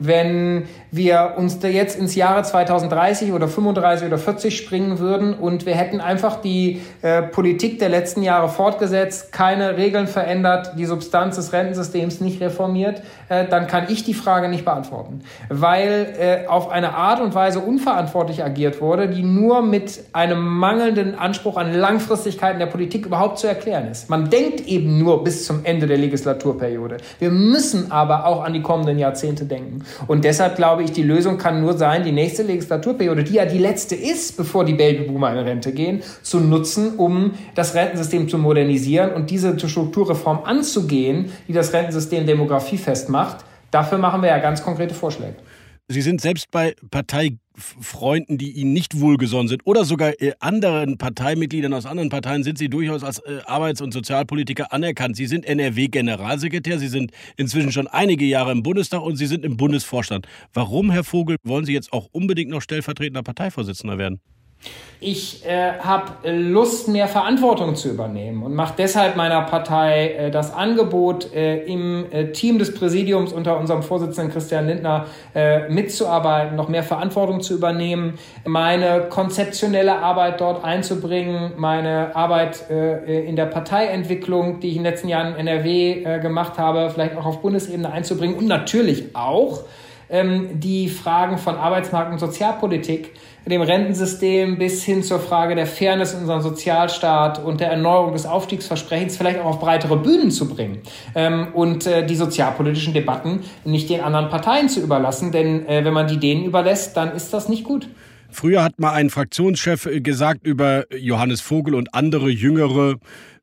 [0.01, 5.67] Wenn wir uns da jetzt ins Jahre 2030 oder 35 oder 40 springen würden und
[5.67, 11.37] wir hätten einfach die äh, Politik der letzten Jahre fortgesetzt, keine Regeln verändert, die Substanz
[11.37, 16.71] des Rentensystems nicht reformiert, äh, dann kann ich die Frage nicht beantworten, weil äh, auf
[16.71, 22.55] eine Art und Weise unverantwortlich agiert wurde, die nur mit einem mangelnden Anspruch an Langfristigkeit
[22.55, 24.11] in der Politik überhaupt zu erklären ist.
[24.11, 26.97] Man denkt eben nur bis zum Ende der Legislaturperiode.
[27.19, 29.85] Wir müssen aber auch an die kommenden Jahrzehnte denken.
[30.07, 33.59] Und deshalb glaube ich, die Lösung kann nur sein, die nächste Legislaturperiode, die ja die
[33.59, 39.13] letzte ist, bevor die Babyboomer in Rente gehen, zu nutzen, um das Rentensystem zu modernisieren
[39.13, 43.45] und diese Strukturreform anzugehen, die das Rentensystem demografiefest macht.
[43.71, 45.37] Dafür machen wir ja ganz konkrete Vorschläge.
[45.93, 51.73] Sie sind selbst bei Parteifreunden, die Ihnen nicht wohlgesonnen sind oder sogar äh, anderen Parteimitgliedern
[51.75, 55.17] aus anderen Parteien sind Sie durchaus als äh, Arbeits- und Sozialpolitiker anerkannt.
[55.17, 59.57] Sie sind NRW-Generalsekretär, Sie sind inzwischen schon einige Jahre im Bundestag und Sie sind im
[59.57, 60.29] Bundesvorstand.
[60.53, 64.21] Warum, Herr Vogel, wollen Sie jetzt auch unbedingt noch stellvertretender Parteivorsitzender werden?
[65.03, 70.53] Ich äh, habe Lust, mehr Verantwortung zu übernehmen und mache deshalb meiner Partei äh, das
[70.53, 76.69] Angebot, äh, im äh, Team des Präsidiums unter unserem Vorsitzenden Christian Lindner äh, mitzuarbeiten, noch
[76.69, 84.61] mehr Verantwortung zu übernehmen, meine konzeptionelle Arbeit dort einzubringen, meine Arbeit äh, in der Parteientwicklung,
[84.61, 88.37] die ich in den letzten Jahren in NRW gemacht habe, vielleicht auch auf Bundesebene einzubringen
[88.37, 89.61] und natürlich auch
[90.11, 93.13] ähm, die Fragen von Arbeitsmarkt und Sozialpolitik
[93.47, 98.27] dem Rentensystem bis hin zur Frage der Fairness in unserem Sozialstaat und der Erneuerung des
[98.27, 100.81] Aufstiegsversprechens vielleicht auch auf breitere Bühnen zu bringen
[101.15, 105.95] ähm, und äh, die sozialpolitischen Debatten nicht den anderen Parteien zu überlassen, denn äh, wenn
[105.95, 107.89] man die denen überlässt, dann ist das nicht gut.
[108.33, 112.97] Früher hat mal ein Fraktionschef äh, gesagt über Johannes Vogel und andere jüngere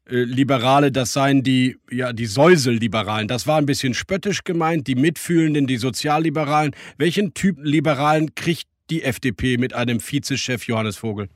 [0.10, 3.28] äh, Liberale, das seien die, ja, die Säusel-Liberalen.
[3.28, 6.74] Das war ein bisschen spöttisch gemeint, die Mitfühlenden, die Sozialliberalen.
[6.98, 11.30] Welchen Typ Liberalen kriegt die FDP mit einem Vizechef Johannes Vogel?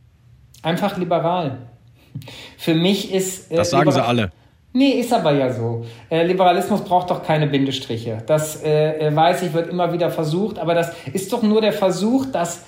[0.64, 1.70] Einfach liberal.
[2.58, 3.52] Für mich ist.
[3.52, 4.32] Äh, das sagen sie alle.
[4.74, 5.86] Nee, ist aber ja so.
[6.10, 8.24] Äh, Liberalismus braucht doch keine Bindestriche.
[8.26, 11.74] Das äh, äh, weiß ich, wird immer wieder versucht, aber das ist doch nur der
[11.74, 12.64] Versuch, das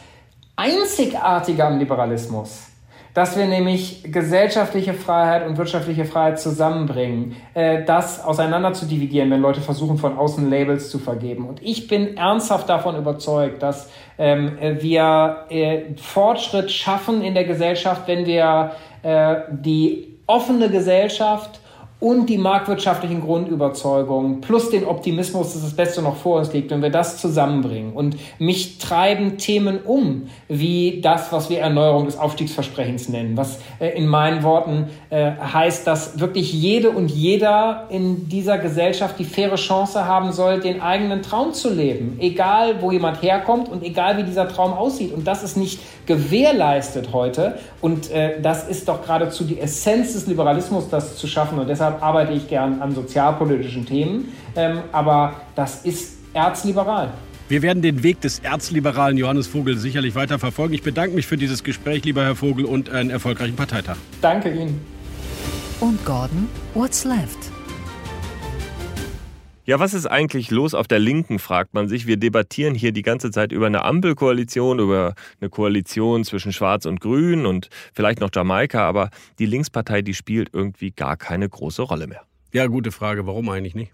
[0.57, 2.72] Einzigartige am Liberalismus
[3.13, 9.41] dass wir nämlich gesellschaftliche Freiheit und wirtschaftliche Freiheit zusammenbringen, äh, das auseinander zu dividieren, wenn
[9.41, 11.47] Leute versuchen, von außen Labels zu vergeben.
[11.47, 18.07] Und ich bin ernsthaft davon überzeugt, dass ähm, wir äh, Fortschritt schaffen in der Gesellschaft,
[18.07, 18.71] wenn wir
[19.03, 21.59] äh, die offene Gesellschaft
[22.03, 26.81] und die marktwirtschaftlichen Grundüberzeugungen plus den Optimismus, dass das Beste noch vor uns liegt, wenn
[26.81, 27.93] wir das zusammenbringen.
[27.93, 33.97] Und mich treiben Themen um, wie das, was wir Erneuerung des Aufstiegsversprechens nennen, was äh,
[33.97, 39.55] in meinen Worten äh, heißt, dass wirklich jede und jeder in dieser Gesellschaft die faire
[39.55, 44.23] Chance haben soll, den eigenen Traum zu leben, egal wo jemand herkommt und egal wie
[44.23, 45.13] dieser Traum aussieht.
[45.13, 47.59] Und das ist nicht gewährleistet heute.
[47.79, 51.59] Und äh, das ist doch geradezu die Essenz des Liberalismus, das zu schaffen.
[51.59, 54.33] Und deshalb deshalb arbeite ich gern an sozialpolitischen Themen.
[54.55, 57.11] Ähm, aber das ist erzliberal.
[57.49, 60.73] Wir werden den Weg des erzliberalen Johannes Vogel sicherlich weiter verfolgen.
[60.73, 63.97] Ich bedanke mich für dieses Gespräch, lieber Herr Vogel, und einen erfolgreichen Parteitag.
[64.21, 64.81] Danke Ihnen.
[65.79, 67.52] Und Gordon, what's left?
[69.65, 72.05] Ja, was ist eigentlich los auf der Linken, fragt man sich.
[72.05, 76.99] Wir debattieren hier die ganze Zeit über eine Ampelkoalition, über eine Koalition zwischen Schwarz und
[76.99, 82.07] Grün und vielleicht noch Jamaika, aber die Linkspartei, die spielt irgendwie gar keine große Rolle
[82.07, 82.23] mehr.
[82.51, 83.25] Ja, gute Frage.
[83.25, 83.93] Warum eigentlich nicht?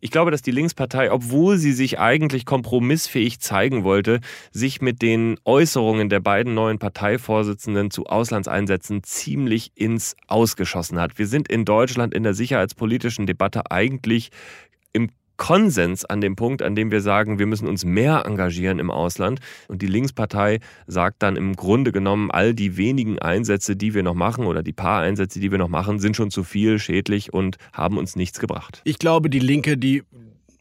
[0.00, 4.20] Ich glaube, dass die Linkspartei, obwohl sie sich eigentlich kompromissfähig zeigen wollte,
[4.52, 11.18] sich mit den Äußerungen der beiden neuen Parteivorsitzenden zu Auslandseinsätzen ziemlich ins Ausgeschossen hat.
[11.18, 14.30] Wir sind in Deutschland in der sicherheitspolitischen Debatte eigentlich
[15.38, 19.40] Konsens an dem Punkt, an dem wir sagen, wir müssen uns mehr engagieren im Ausland.
[19.68, 24.14] Und die Linkspartei sagt dann im Grunde genommen, all die wenigen Einsätze, die wir noch
[24.14, 27.56] machen oder die paar Einsätze, die wir noch machen, sind schon zu viel, schädlich und
[27.72, 28.82] haben uns nichts gebracht.
[28.84, 30.02] Ich glaube, die Linke, die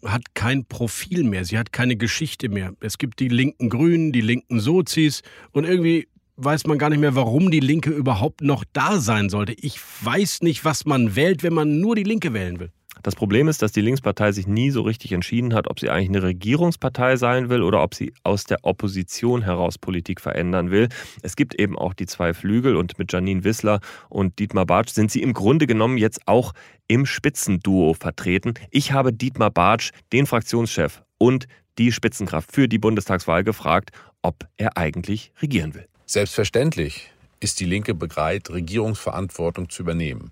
[0.06, 2.74] hat kein Profil mehr, sie hat keine Geschichte mehr.
[2.80, 7.16] Es gibt die linken Grünen, die linken Sozis und irgendwie weiß man gar nicht mehr,
[7.16, 9.54] warum die Linke überhaupt noch da sein sollte.
[9.54, 12.72] Ich weiß nicht, was man wählt, wenn man nur die Linke wählen will.
[13.04, 16.10] Das Problem ist, dass die Linkspartei sich nie so richtig entschieden hat, ob sie eigentlich
[16.10, 20.90] eine Regierungspartei sein will oder ob sie aus der Opposition heraus Politik verändern will.
[21.22, 23.80] Es gibt eben auch die zwei Flügel und mit Janine Wissler
[24.10, 26.54] und Dietmar Bartsch sind sie im Grunde genommen jetzt auch
[26.88, 28.54] im Spitzenduo vertreten.
[28.72, 34.78] Ich habe Dietmar Bartsch, den Fraktionschef und die Spitzenkraft für die Bundestagswahl gefragt, ob er
[34.78, 35.88] eigentlich regieren will.
[36.06, 40.32] Selbstverständlich ist die Linke bereit, Regierungsverantwortung zu übernehmen.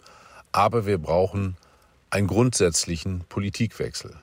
[0.51, 1.57] Aber wir brauchen
[2.09, 4.15] einen grundsätzlichen Politikwechsel.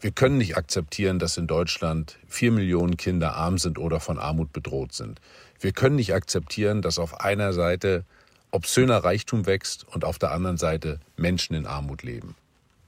[0.00, 4.52] Wir können nicht akzeptieren, dass in Deutschland vier Millionen Kinder arm sind oder von Armut
[4.52, 5.20] bedroht sind.
[5.60, 8.04] Wir können nicht akzeptieren, dass auf einer Seite
[8.52, 12.36] obszöner Reichtum wächst und auf der anderen Seite Menschen in Armut leben.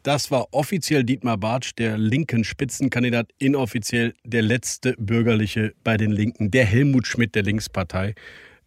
[0.03, 6.51] Das war offiziell Dietmar Bartsch, der linken Spitzenkandidat, inoffiziell der letzte Bürgerliche bei den Linken,
[6.51, 8.15] der Helmut Schmidt der Linkspartei,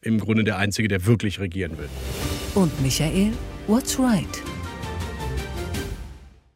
[0.02, 1.90] im Grunde der Einzige, der wirklich regieren will.
[2.54, 3.32] Und Michael,
[3.68, 4.44] what's right?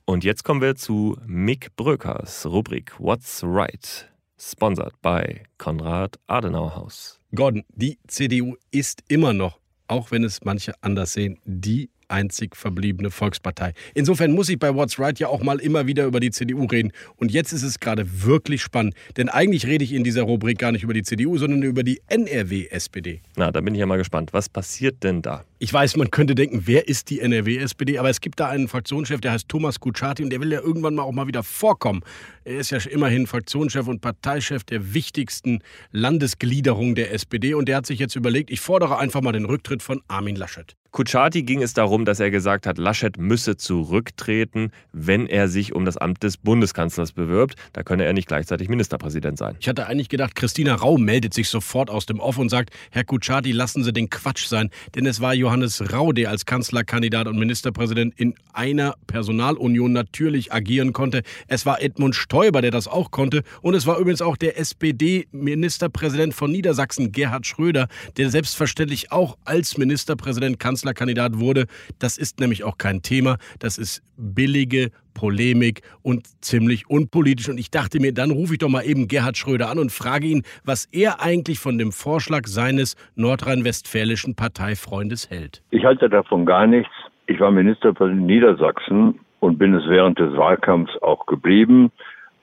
[0.10, 7.20] Und jetzt kommen wir zu Mick Brökers Rubrik What's Right, sponsored by Konrad Adenauer Haus.
[7.36, 13.12] Gordon, die CDU ist immer noch, auch wenn es manche anders sehen, die einzig verbliebene
[13.12, 13.74] Volkspartei.
[13.96, 16.94] Insofern muss ich bei What's Right ja auch mal immer wieder über die CDU reden.
[17.18, 20.72] Und jetzt ist es gerade wirklich spannend, denn eigentlich rede ich in dieser Rubrik gar
[20.72, 23.22] nicht über die CDU, sondern über die NRW-SPD.
[23.36, 24.32] Na, da bin ich ja mal gespannt.
[24.32, 25.44] Was passiert denn da?
[25.60, 27.98] Ich weiß, man könnte denken, wer ist die NRW-SPD?
[27.98, 30.94] Aber es gibt da einen Fraktionschef, der heißt Thomas Kutschaty und der will ja irgendwann
[30.94, 32.02] mal auch mal wieder vorkommen.
[32.44, 37.88] Er ist ja immerhin Fraktionschef und Parteichef der wichtigsten Landesgliederung der SPD und der hat
[37.88, 40.76] sich jetzt überlegt, ich fordere einfach mal den Rücktritt von Armin Laschet.
[40.92, 45.86] Kutschaty ging es darum, dass er gesagt hat, Laschet müsse zurücktreten, wenn er sich um
[45.86, 47.56] das Amt des Bundeskanzlers bewirbt.
[47.74, 49.58] Da könne er nicht gleichzeitig Ministerpräsident sein.
[49.60, 53.04] Ich hatte eigentlich gedacht, Christina Rau meldet sich sofort aus dem Off und sagt, Herr
[53.04, 57.40] Kutschaty, lassen Sie den Quatsch sein, denn es war Johannes Rau, der als Kanzlerkandidat und
[57.40, 61.22] Ministerpräsident in einer Personalunion natürlich agieren konnte.
[61.48, 66.34] Es war Edmund Stoiber, der das auch konnte und es war übrigens auch der SPD-Ministerpräsident
[66.34, 71.68] von Niedersachsen, Gerhard Schröder, der selbstverständlich auch als Ministerpräsident Kanzler Kanzlerkandidat wurde.
[72.00, 73.38] Das ist nämlich auch kein Thema.
[73.60, 77.50] Das ist billige Polemik und ziemlich unpolitisch.
[77.50, 80.28] Und ich dachte mir, dann rufe ich doch mal eben Gerhard Schröder an und frage
[80.28, 85.64] ihn, was er eigentlich von dem Vorschlag seines nordrhein-westfälischen Parteifreundes hält.
[85.72, 86.94] Ich halte davon gar nichts.
[87.26, 91.92] Ich war Ministerpräsident Niedersachsen und bin es während des Wahlkampfs auch geblieben.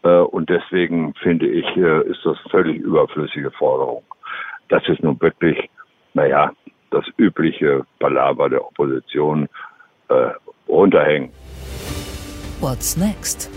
[0.03, 4.03] Äh, und deswegen finde ich, äh, ist das völlig überflüssige Forderung.
[4.69, 5.71] Das ist nun wirklich,
[6.15, 6.53] naja,
[6.91, 9.49] das übliche Palaver der Opposition
[10.09, 10.31] äh,
[10.69, 11.31] runterhängen.
[12.61, 13.51] What's next?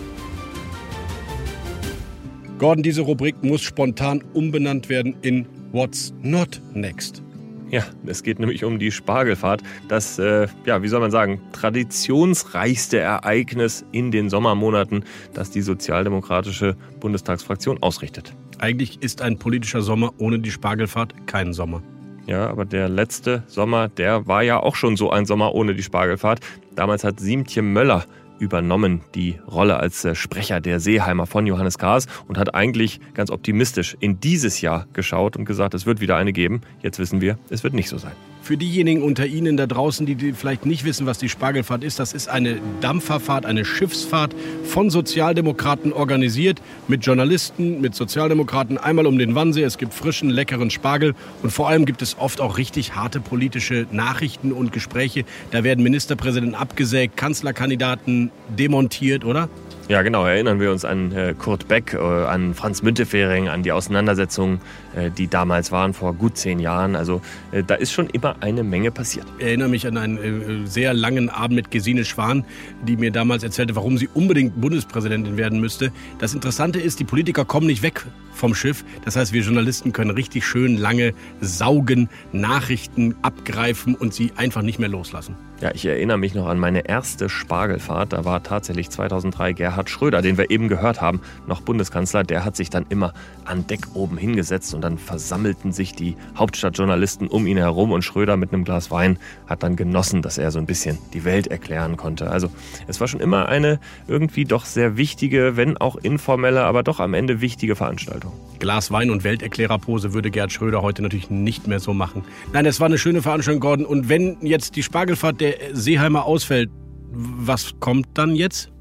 [2.58, 7.24] Gordon, diese Rubrik muss spontan umbenannt werden in What's not next.
[7.70, 9.62] Ja, es geht nämlich um die Spargelfahrt.
[9.88, 16.76] Das, äh, ja, wie soll man sagen, traditionsreichste Ereignis in den Sommermonaten, das die sozialdemokratische
[17.00, 18.34] Bundestagsfraktion ausrichtet.
[18.58, 21.84] Eigentlich ist ein politischer Sommer ohne die Spargelfahrt kein Sommer.
[22.26, 25.84] Ja, aber der letzte Sommer, der war ja auch schon so ein Sommer ohne die
[25.84, 26.40] Spargelfahrt.
[26.76, 28.06] Damals hat Siemtje Möller
[28.40, 33.30] übernommen die Rolle als äh, Sprecher der Seeheimer von Johannes Kahrs und hat eigentlich ganz
[33.30, 36.62] optimistisch in dieses Jahr geschaut und gesagt, es wird wieder eine geben.
[36.82, 38.14] Jetzt wissen wir, es wird nicht so sein.
[38.48, 42.14] Für diejenigen unter Ihnen da draußen, die vielleicht nicht wissen, was die Spargelfahrt ist, das
[42.14, 44.34] ist eine Dampferfahrt, eine Schiffsfahrt
[44.64, 49.64] von Sozialdemokraten organisiert, mit Journalisten, mit Sozialdemokraten, einmal um den Wannsee.
[49.64, 53.86] Es gibt frischen, leckeren Spargel und vor allem gibt es oft auch richtig harte politische
[53.92, 55.26] Nachrichten und Gespräche.
[55.52, 59.50] Da werden Ministerpräsidenten abgesägt, Kanzlerkandidaten demontiert, oder?
[59.90, 60.26] Ja, genau.
[60.26, 64.60] Erinnern wir uns an äh, Kurt Beck, äh, an Franz Müntefering, an die Auseinandersetzungen,
[64.98, 66.98] äh, die damals waren, vor gut zehn Jahren.
[66.98, 67.22] Also
[67.54, 69.26] äh, da ist schon immer eine Menge passiert.
[69.40, 72.44] Ich erinnere mich an einen äh, sehr langen Abend mit Gesine Schwan,
[72.86, 75.94] die mir damals erzählte, warum sie unbedingt Bundespräsidentin werden müsste.
[76.20, 78.84] Das Interessante ist, die Politiker kommen nicht weg vom Schiff.
[79.06, 84.80] Das heißt, wir Journalisten können richtig schön lange saugen, Nachrichten abgreifen und sie einfach nicht
[84.80, 85.36] mehr loslassen.
[85.60, 88.14] Ja, ich erinnere mich noch an meine erste Spargelfahrt.
[88.14, 92.24] Da war tatsächlich 2003 Gerhard Schröder, den wir eben gehört haben, noch Bundeskanzler.
[92.24, 93.14] Der hat sich dann immer
[93.46, 98.38] an Deck oben hingesetzt und dann versammelten sich die Hauptstadtjournalisten um ihn herum und Schröder
[98.38, 101.98] mit einem Glas Wein hat dann genossen, dass er so ein bisschen die Welt erklären
[101.98, 102.30] konnte.
[102.30, 102.50] Also
[102.88, 107.14] es war schon immer eine irgendwie doch sehr wichtige, wenn auch informelle, aber doch am
[107.14, 108.32] Ende wichtige Veranstaltung.
[108.60, 112.24] Glas Wein und Welterklärerpose würde Gerhard Schröder heute natürlich nicht mehr so machen.
[112.54, 113.86] Nein, es war eine schöne Veranstaltung, Gordon.
[113.86, 116.70] Und wenn jetzt die Spargelfahrt der Seeheimer ausfällt,
[117.12, 118.72] was kommt dann jetzt?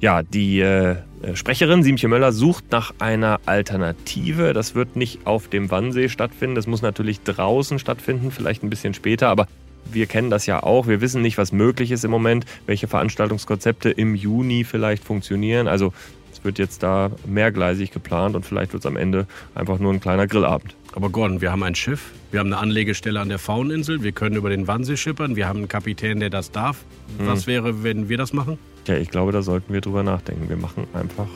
[0.00, 0.96] Ja, die äh,
[1.34, 4.52] Sprecherin Siemche Möller sucht nach einer Alternative.
[4.52, 6.54] Das wird nicht auf dem Wannsee stattfinden.
[6.54, 9.28] Das muss natürlich draußen stattfinden, vielleicht ein bisschen später.
[9.28, 9.48] Aber
[9.90, 10.86] wir kennen das ja auch.
[10.86, 15.68] Wir wissen nicht, was möglich ist im Moment, welche Veranstaltungskonzepte im Juni vielleicht funktionieren.
[15.68, 15.94] Also
[16.38, 20.00] es wird jetzt da mehrgleisig geplant und vielleicht wird es am Ende einfach nur ein
[20.00, 20.74] kleiner Grillabend.
[20.92, 24.36] Aber Gordon, wir haben ein Schiff, wir haben eine Anlegestelle an der Fauninsel, wir können
[24.36, 26.84] über den Wannsee schippern, wir haben einen Kapitän, der das darf.
[27.18, 27.46] Was Hm.
[27.46, 28.58] wäre, wenn wir das machen?
[28.86, 30.48] Ja, ich glaube, da sollten wir drüber nachdenken.
[30.48, 31.26] Wir machen einfach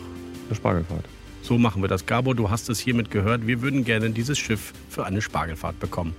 [0.48, 1.04] eine Spargelfahrt.
[1.42, 2.06] So machen wir das.
[2.06, 3.46] Gabor, du hast es hiermit gehört.
[3.46, 6.14] Wir würden gerne dieses Schiff für eine Spargelfahrt bekommen.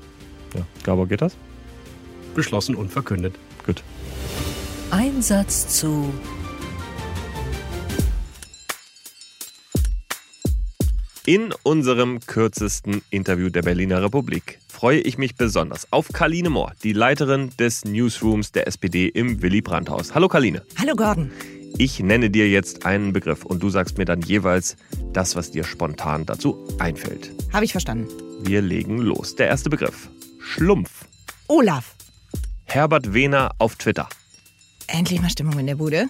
[0.55, 0.61] Ja.
[0.83, 1.35] Gabor, geht das?
[2.35, 3.35] Beschlossen und verkündet.
[3.65, 3.83] Gut.
[4.89, 6.11] Einsatz zu
[11.27, 16.93] In unserem kürzesten Interview der Berliner Republik freue ich mich besonders auf Karline Mohr, die
[16.93, 20.15] Leiterin des Newsrooms der SPD im Willy Brandt-Haus.
[20.15, 20.63] Hallo Karline.
[20.79, 21.29] Hallo Gordon.
[21.77, 24.77] Ich nenne dir jetzt einen Begriff und du sagst mir dann jeweils
[25.13, 27.31] das, was dir spontan dazu einfällt.
[27.53, 28.07] Habe ich verstanden.
[28.39, 29.35] Wir legen los.
[29.35, 30.09] Der erste Begriff.
[30.39, 31.05] Schlumpf.
[31.47, 31.93] Olaf.
[32.65, 34.09] Herbert Wehner auf Twitter.
[34.87, 36.09] Endlich mal Stimmung in der Bude.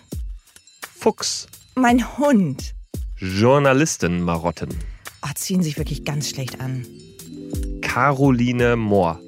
[0.95, 1.47] Fuchs.
[1.75, 2.75] Mein Hund.
[3.17, 4.69] Journalistenmarotten.
[5.23, 6.85] Oh, ziehen sich wirklich ganz schlecht an.
[7.81, 9.19] Caroline Mohr.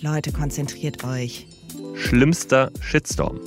[0.00, 1.46] Leute, konzentriert euch.
[1.94, 3.40] Schlimmster Shitstorm.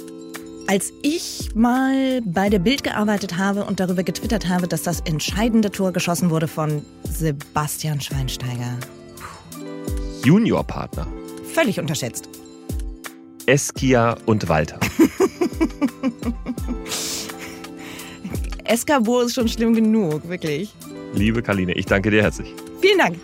[0.68, 5.72] Als ich mal bei der Bild gearbeitet habe und darüber getwittert habe, dass das entscheidende
[5.72, 8.78] Tor geschossen wurde von Sebastian Schweinsteiger.
[10.26, 11.08] Juniorpartner.
[11.54, 12.28] Völlig unterschätzt.
[13.46, 14.80] Eskia und Walter.
[18.66, 20.74] Eskabo ist schon schlimm genug, wirklich.
[21.14, 22.54] Liebe Karline, ich danke dir herzlich.
[22.82, 23.18] Vielen Dank.